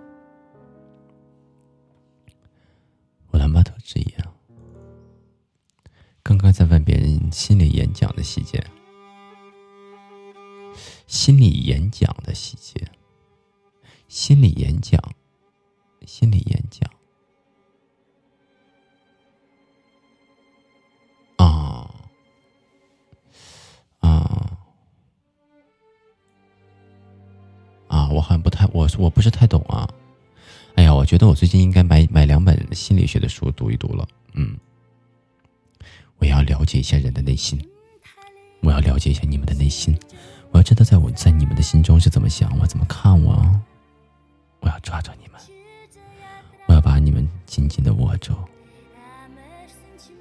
[3.33, 4.05] 《乌兰巴托之夜》。
[6.23, 8.65] 刚刚在问别人心理演讲的细节，
[11.07, 12.89] 心理演讲的细节，
[14.07, 14.97] 心理演讲，
[16.05, 16.89] 心理演讲。
[21.35, 21.66] 啊啊
[28.09, 29.87] 我好像不太，我我不是太懂啊。
[30.75, 34.07] 哎呀，我觉得我最近应该买买两本心理学的书读一读了。
[34.33, 34.57] 嗯。
[36.19, 37.63] 我要了解一下人的内心，
[38.61, 39.95] 我要了解一下你们的内心，
[40.49, 43.61] 我要知道在我在你们的心中是怎么想，我怎么看我，
[44.61, 45.39] 我要抓住你们，
[46.67, 48.33] 我要把你们紧紧的握住，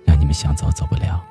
[0.04, 1.24] 让你们想走走不了。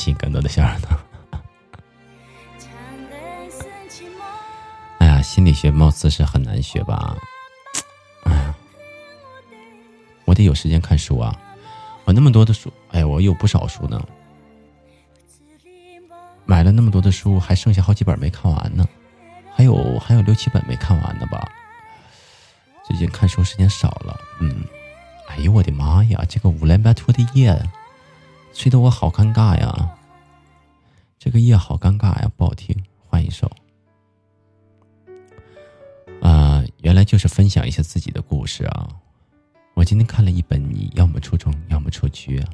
[0.00, 0.88] 然后吸更多的小耳朵。
[5.22, 7.14] 心理学貌似是很难学吧？
[8.24, 8.54] 哎呀，
[10.24, 11.38] 我得有时间看书啊！
[12.04, 14.02] 我那么多的书，哎呀，我有不少书呢。
[16.46, 18.84] 买了那么多的书，还剩下好几本没看完呢，
[19.54, 21.48] 还有还有六七本没看完呢吧？
[22.84, 24.64] 最近看书时间少了，嗯。
[25.28, 26.24] 哎呦我的妈呀！
[26.28, 27.56] 这个乌兰巴托的夜，
[28.52, 29.96] 吹得我好尴尬呀！
[31.18, 32.76] 这个夜好尴尬呀，不好听，
[33.08, 33.50] 换一首。
[36.20, 38.88] 啊，原来就是分享一下自己的故事啊！
[39.74, 42.50] 我今天看了一本，你要么出众，要么出局啊。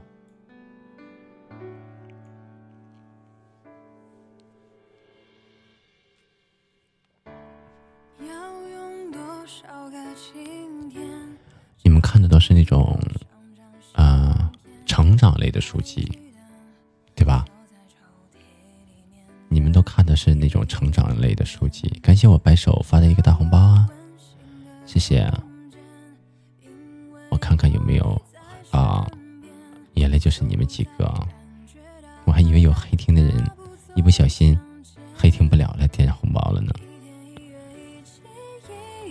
[11.83, 13.26] 你们看的都是那种啊
[14.97, 16.11] 成长类的书籍，
[17.15, 17.45] 对吧？
[19.47, 23.87] 你们都看的是那种成长类的书籍，感谢我白手发的一个大红包啊，
[24.87, 25.31] 谢谢！
[27.29, 28.19] 我看看有没有
[28.71, 29.07] 啊，
[29.93, 31.13] 原来就是你们几个，
[32.25, 33.47] 我还以为有黑听的人，
[33.97, 34.59] 一不小心
[35.15, 36.73] 黑听不了了，点红包了呢。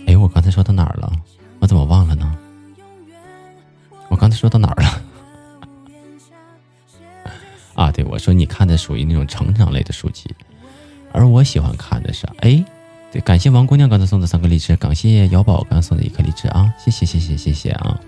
[0.08, 1.12] 哎，我刚才说到哪儿了？
[1.60, 2.36] 我怎么忘了呢？
[4.08, 5.00] 我刚才说到哪儿了？
[7.76, 10.28] 啊，对，我说你看的属于那种成长类的书籍，
[11.12, 12.64] 而我喜欢看的是，哎，
[13.12, 18.00] 对，感谢王姑娘刚才送的三个荔枝，感谢姚宝刚送的一颗荔枝啊，谢谢谢谢谢谢啊！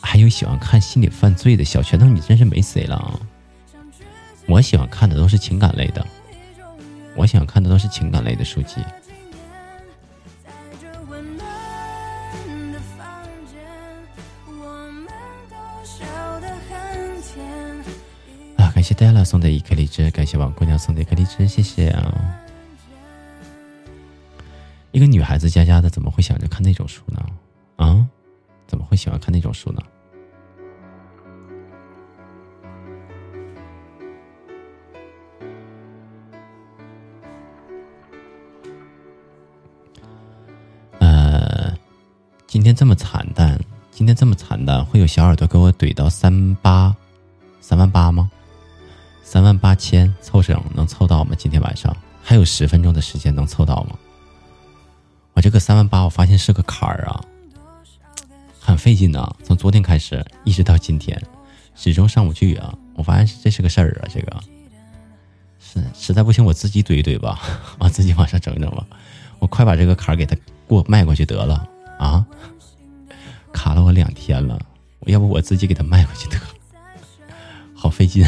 [0.00, 3.20] 还有喜欢看心理犯罪的小拳头，你真是没谁了啊！
[4.46, 6.06] 我喜欢看的都是情感类的，
[7.16, 8.76] 我喜欢看的都是情感类的书籍。
[18.82, 22.36] 感谢 Della 送的一颗荔枝，感谢王姑娘送的一颗荔枝，谢谢啊！
[24.90, 27.24] 一个女孩子家家的，怎么会想着看那种书呢？
[27.76, 28.04] 啊，
[28.66, 29.80] 怎么会喜欢看那种书呢？
[40.98, 41.72] 呃，
[42.48, 43.56] 今天这么惨淡，
[43.92, 46.92] 今天这么惨淡，会有小耳朵给我怼到三八
[47.60, 48.28] 三万八吗？
[49.22, 51.34] 三万八千凑整能凑到吗？
[51.38, 53.96] 今天晚上还有十分钟的时间能凑到吗？
[55.32, 57.24] 我这个三万八，我发现是个坎儿啊，
[58.60, 59.34] 很费劲呐。
[59.42, 61.20] 从昨天开始一直到今天，
[61.74, 62.74] 始终上不去啊。
[62.94, 64.40] 我发现这是个事儿啊，这个
[65.58, 67.40] 是实在不行我自己怼一怼吧，
[67.80, 68.86] 我自己往上整整吧。
[69.38, 71.66] 我快把这个坎儿给他过迈过去得了
[71.98, 72.26] 啊！
[73.52, 74.60] 卡了我两天了，
[75.06, 76.44] 要不我自己给他迈过去得了，
[77.74, 78.26] 好费劲。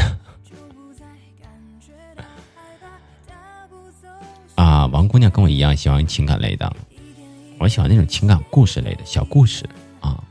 [4.55, 6.73] 啊王姑娘跟我一样喜欢情感类的，
[7.59, 9.67] 我喜欢那种情感故事类的小故事
[9.99, 10.23] 啊，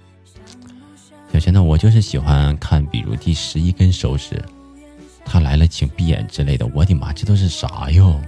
[1.32, 4.42] 小贤呢，我就是喜欢看，比如第十一根手指，
[5.24, 6.66] 他来了，请闭眼之类的。
[6.74, 8.20] 我的妈，这都是啥哟？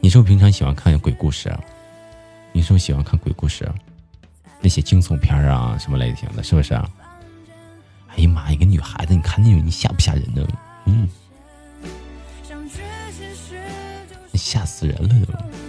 [0.00, 1.52] 你是不是平常喜欢看鬼故事？
[2.52, 3.70] 你是不是喜欢看鬼故事？
[4.60, 6.74] 那些惊悚片啊，什么类型的，是不是？
[6.74, 10.46] 哎呀妈，一个女孩子，你看那种，你吓不吓人呢？
[10.86, 11.08] 嗯，
[14.48, 15.67] 吓死人了都。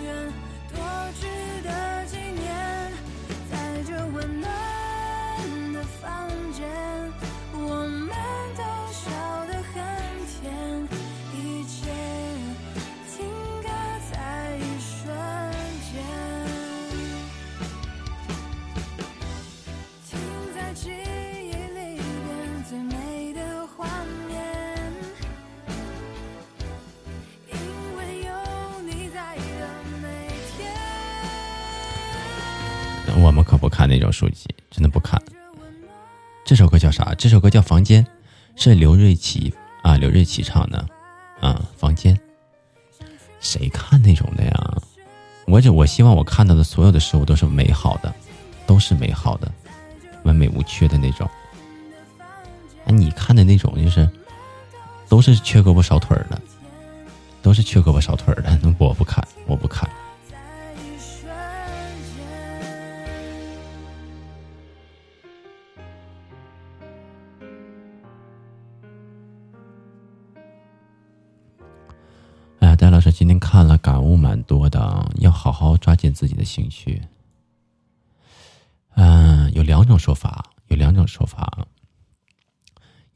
[33.29, 35.21] 我们可不看那种书籍，真的不看。
[36.43, 37.13] 这首歌叫啥？
[37.13, 38.03] 这首歌叫《房间》，
[38.55, 39.53] 是刘瑞琦
[39.83, 40.83] 啊，刘瑞琦唱的。
[41.39, 42.19] 啊，房间。
[43.39, 44.77] 谁看那种的呀？
[45.45, 48.11] 我只我希望我看到的所有的事物都是美好的，
[48.65, 49.51] 都是美好的，
[50.23, 51.29] 完美无缺的那种。
[52.87, 54.09] 哎，你看的那种就是，
[55.07, 56.41] 都是缺胳膊少腿的，
[57.43, 58.59] 都是缺胳膊少腿的。
[58.63, 59.23] 那，我不看。
[73.29, 76.99] 天看了，感悟蛮多的，要好好抓紧自己的兴趣。
[78.95, 81.67] 嗯，有两种说法，有两种说法。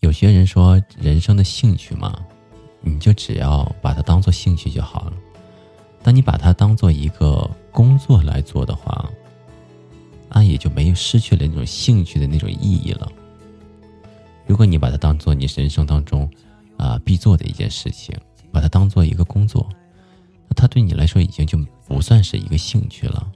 [0.01, 2.15] 有些人说，人生的兴趣嘛，
[2.81, 5.13] 你就只要把它当做兴趣就好了。
[6.03, 9.09] 当你把它当做一个工作来做的话，
[10.29, 13.11] 那也就没有失去了那种兴趣的那种意义了。
[14.45, 16.29] 如果你把它当做你人生当中
[16.77, 18.15] 啊必做的一件事情。
[18.53, 19.67] 把它当做一个工作，
[20.53, 23.31] 它对你来说已经就不算是一个兴趣了，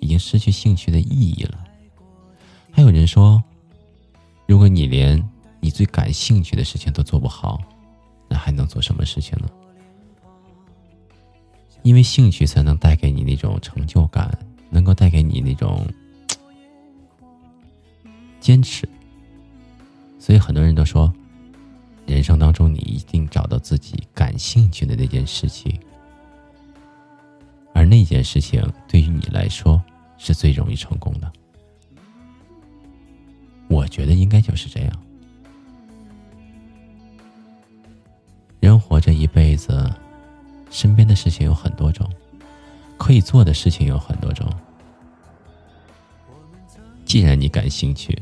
[0.00, 1.64] 已经失去兴趣的意义了。
[2.70, 3.42] 还有人说，
[4.46, 5.22] 如果你连
[5.60, 7.60] 你最感兴趣的事情都做不好，
[8.28, 9.48] 那还能做什么事情呢？
[11.82, 14.38] 因为兴趣才能带给你那种成就感，
[14.70, 15.86] 能够带给你那种
[18.40, 18.88] 坚持。
[20.18, 21.12] 所以很多人都说。
[22.04, 25.78] 人生当中，你一定找到自己感兴趣的那件事情，
[27.92, 29.78] 那件事情对于你来说
[30.16, 31.30] 是最容易成功的。
[33.68, 34.92] 我觉得应该就是这样。
[38.60, 39.92] 人活着一辈子，
[40.70, 42.10] 身边的事情有很多种，
[42.96, 44.50] 可以做的事情有很多种。
[47.04, 48.18] 既然你感兴趣，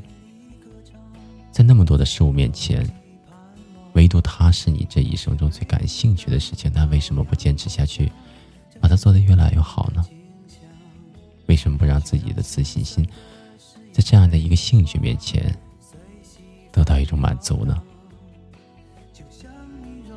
[1.53, 2.85] 在那么多的事物面前。
[3.95, 8.11] 唯独它是你这一生中最感兴趣的事情，那为什么不坚持下去，
[8.81, 10.05] 把它做得越来越好呢？
[11.47, 13.05] 为什么不让自己的自信心，
[13.93, 15.55] 在这样的一个兴趣面前，
[16.71, 17.77] 得到一种满足呢？
[19.29, 19.51] 像
[19.83, 20.17] 你柔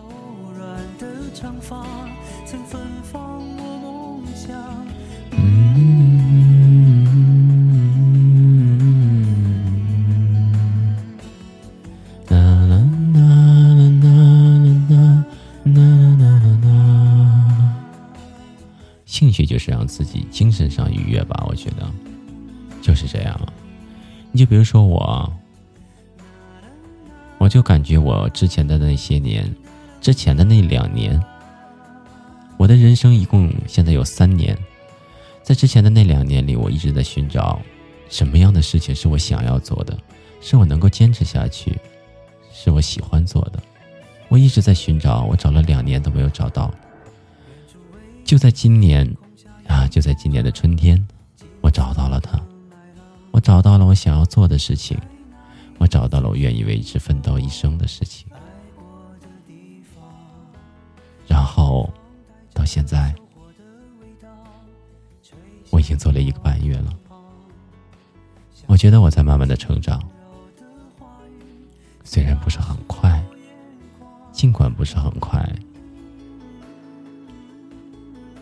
[0.55, 1.85] 软的长发，
[2.45, 4.53] 曾芬芳我梦想
[19.33, 21.91] 去就是让自己精神上愉悦吧，我觉得
[22.81, 23.39] 就是这样。
[24.31, 25.33] 你就比如说我，
[27.37, 29.53] 我就感觉我之前的那些年，
[29.99, 31.21] 之前的那两年，
[32.57, 34.57] 我的人生一共现在有三年，
[35.43, 37.61] 在之前的那两年里，我一直在寻找
[38.09, 39.97] 什么样的事情是我想要做的，
[40.41, 41.77] 是我能够坚持下去，
[42.51, 43.59] 是我喜欢做的。
[44.29, 46.73] 我一直在寻找，我找了两年都没有找到，
[48.25, 49.07] 就在今年。
[49.67, 49.87] 啊！
[49.87, 51.07] 就在今年的春天，
[51.61, 52.39] 我找到了他，
[53.31, 54.97] 我找到了我想要做的事情，
[55.77, 58.27] 我找到了我愿意为之奋斗一生的事情。
[61.27, 61.91] 然后，
[62.53, 63.13] 到现在，
[65.69, 66.93] 我已经做了一个半月了。
[68.65, 70.01] 我觉得我在慢慢的成长，
[72.03, 73.23] 虽然不是很快，
[74.31, 75.47] 尽管不是很快。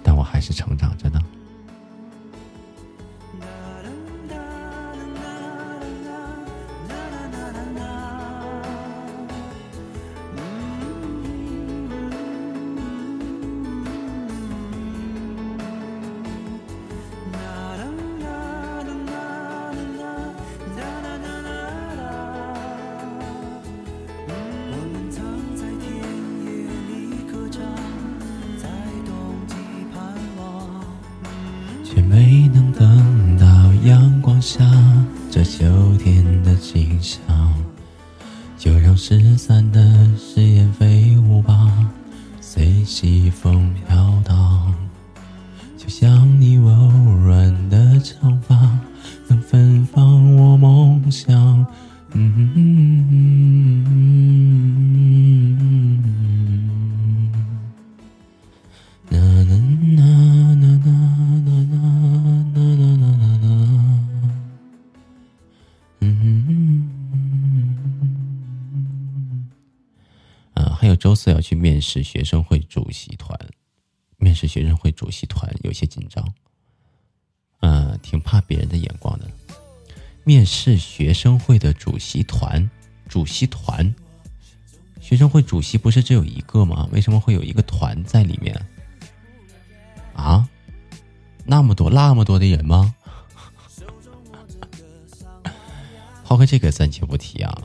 [0.03, 1.09] 但我还是成长着
[71.91, 73.37] 试学生会主席团，
[74.15, 76.25] 面试学生会主席团有些紧张，
[77.59, 79.29] 嗯，挺怕别人的眼光的。
[80.23, 82.69] 面试学生会的主席团，
[83.09, 83.93] 主席团，
[85.01, 86.87] 学生会主席不是只有一个吗？
[86.93, 88.55] 为什么会有一个团在里面？
[90.15, 90.47] 啊，
[91.43, 92.95] 那么多那么多的人吗？
[96.23, 97.61] 抛开这个暂且不提啊，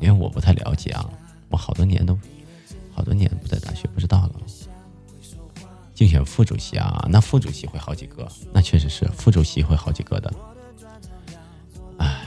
[0.00, 1.08] 因为我不太了解啊。
[1.50, 2.18] 我好多年都，
[2.92, 4.32] 好多年不在大学，不知道了。
[5.94, 10.32] 竞选副主席啊，那副主席会好几个，那确实是副主席会好几个的。
[11.98, 12.26] 唉，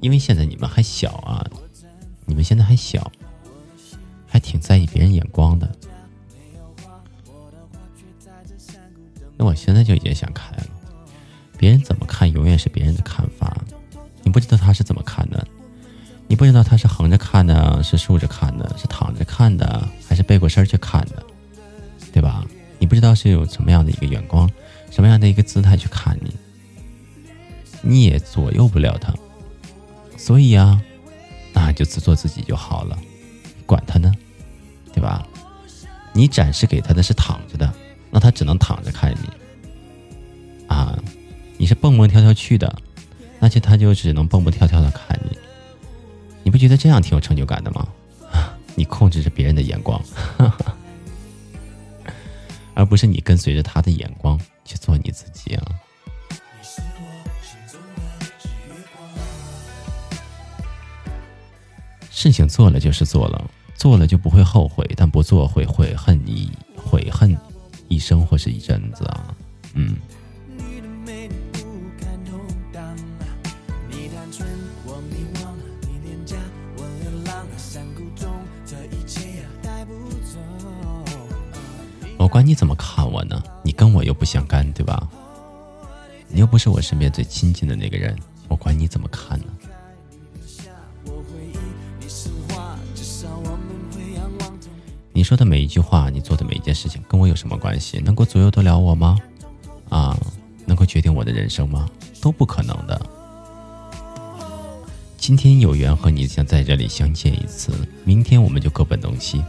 [0.00, 1.44] 因为现在你们还小啊，
[2.24, 3.10] 你们现在还小，
[4.26, 5.70] 还挺在意别人眼光的。
[9.36, 10.66] 那我现在就已经想开了，
[11.58, 13.56] 别人怎么看，永远是别人的看法，
[14.22, 15.46] 你不知道他是怎么看的。
[16.30, 21.20] 你不知道他是横着看的，是竖着看的，是躺着看的，还是背过身去看的，
[22.12, 22.46] 对吧？
[22.78, 24.48] 你不知道是有什么样的一个眼光，
[24.92, 26.32] 什么样的一个姿态去看你，
[27.82, 29.12] 你也左右不了他。
[30.16, 30.80] 所以啊，
[31.52, 32.96] 那就自做自己就好了，
[33.66, 34.14] 管他呢，
[34.92, 35.26] 对吧？
[36.12, 37.74] 你展示给他的是躺着的，
[38.08, 39.28] 那他只能躺着看你。
[40.68, 40.96] 啊，
[41.58, 42.72] 你是蹦蹦跳跳去的，
[43.40, 45.36] 那就他就只能蹦蹦跳跳的看你。
[46.42, 47.86] 你不觉得这样挺有成就感的吗？
[48.76, 50.00] 你控制着别人的眼光，
[52.72, 55.64] 而不是你跟随着他的眼光去做你自己啊！
[62.10, 67.36] 事情做了就是做了，做了就不会后悔，但不做会悔恨你悔恨
[67.88, 69.34] 一生或是一阵子啊！
[69.74, 69.96] 嗯。
[82.30, 83.42] 管你怎么看我呢？
[83.62, 85.06] 你跟我又不相干，对吧？
[86.28, 88.16] 你又不是我身边最亲近的那个人，
[88.48, 89.46] 我管你怎么看呢？
[95.12, 97.98] 你说的每一句话，你做的每一件事情，跟我有什么关系？
[97.98, 99.18] 能够左右得了我吗？
[99.88, 100.16] 啊，
[100.66, 101.88] 能够决定我的人生吗？
[102.22, 103.00] 都不可能的。
[105.18, 107.72] 今天有缘和你想在这里相见一次，
[108.04, 109.42] 明天我们就各奔东西。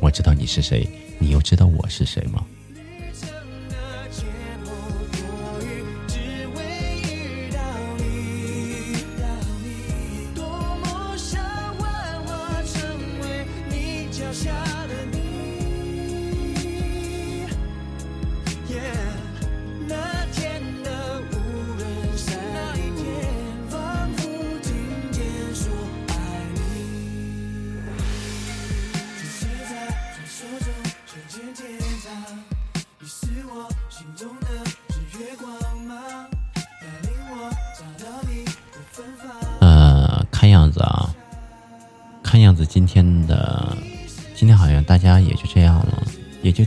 [0.00, 0.88] 我知道你是谁。
[1.18, 2.44] 你又知道我是谁吗？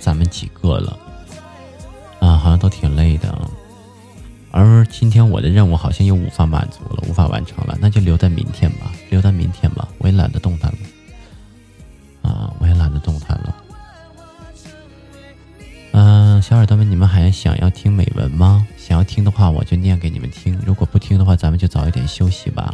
[0.01, 0.97] 咱们几个了，
[2.19, 3.33] 啊，好像都挺累的。
[4.49, 9.87] 而今天我的任务好像又无法满足了，无法完成了，那就留在明天吧，留在明天吧。
[9.99, 13.55] 我也懒得动弹了，啊，我也懒得动弹了。
[15.93, 18.67] 嗯，小耳朵们，你们还想要听美文吗？
[18.77, 22.73] 想要听的话，我就念给你们听；如果不听的话，咱们就早一点休息吧，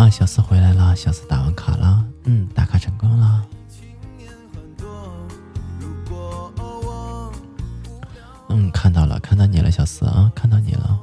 [0.00, 3.46] 啊，小四回来了，小四打完卡了，嗯，打卡成功了。
[8.48, 10.98] 嗯，看到了，看到你了，小四啊，看到你了。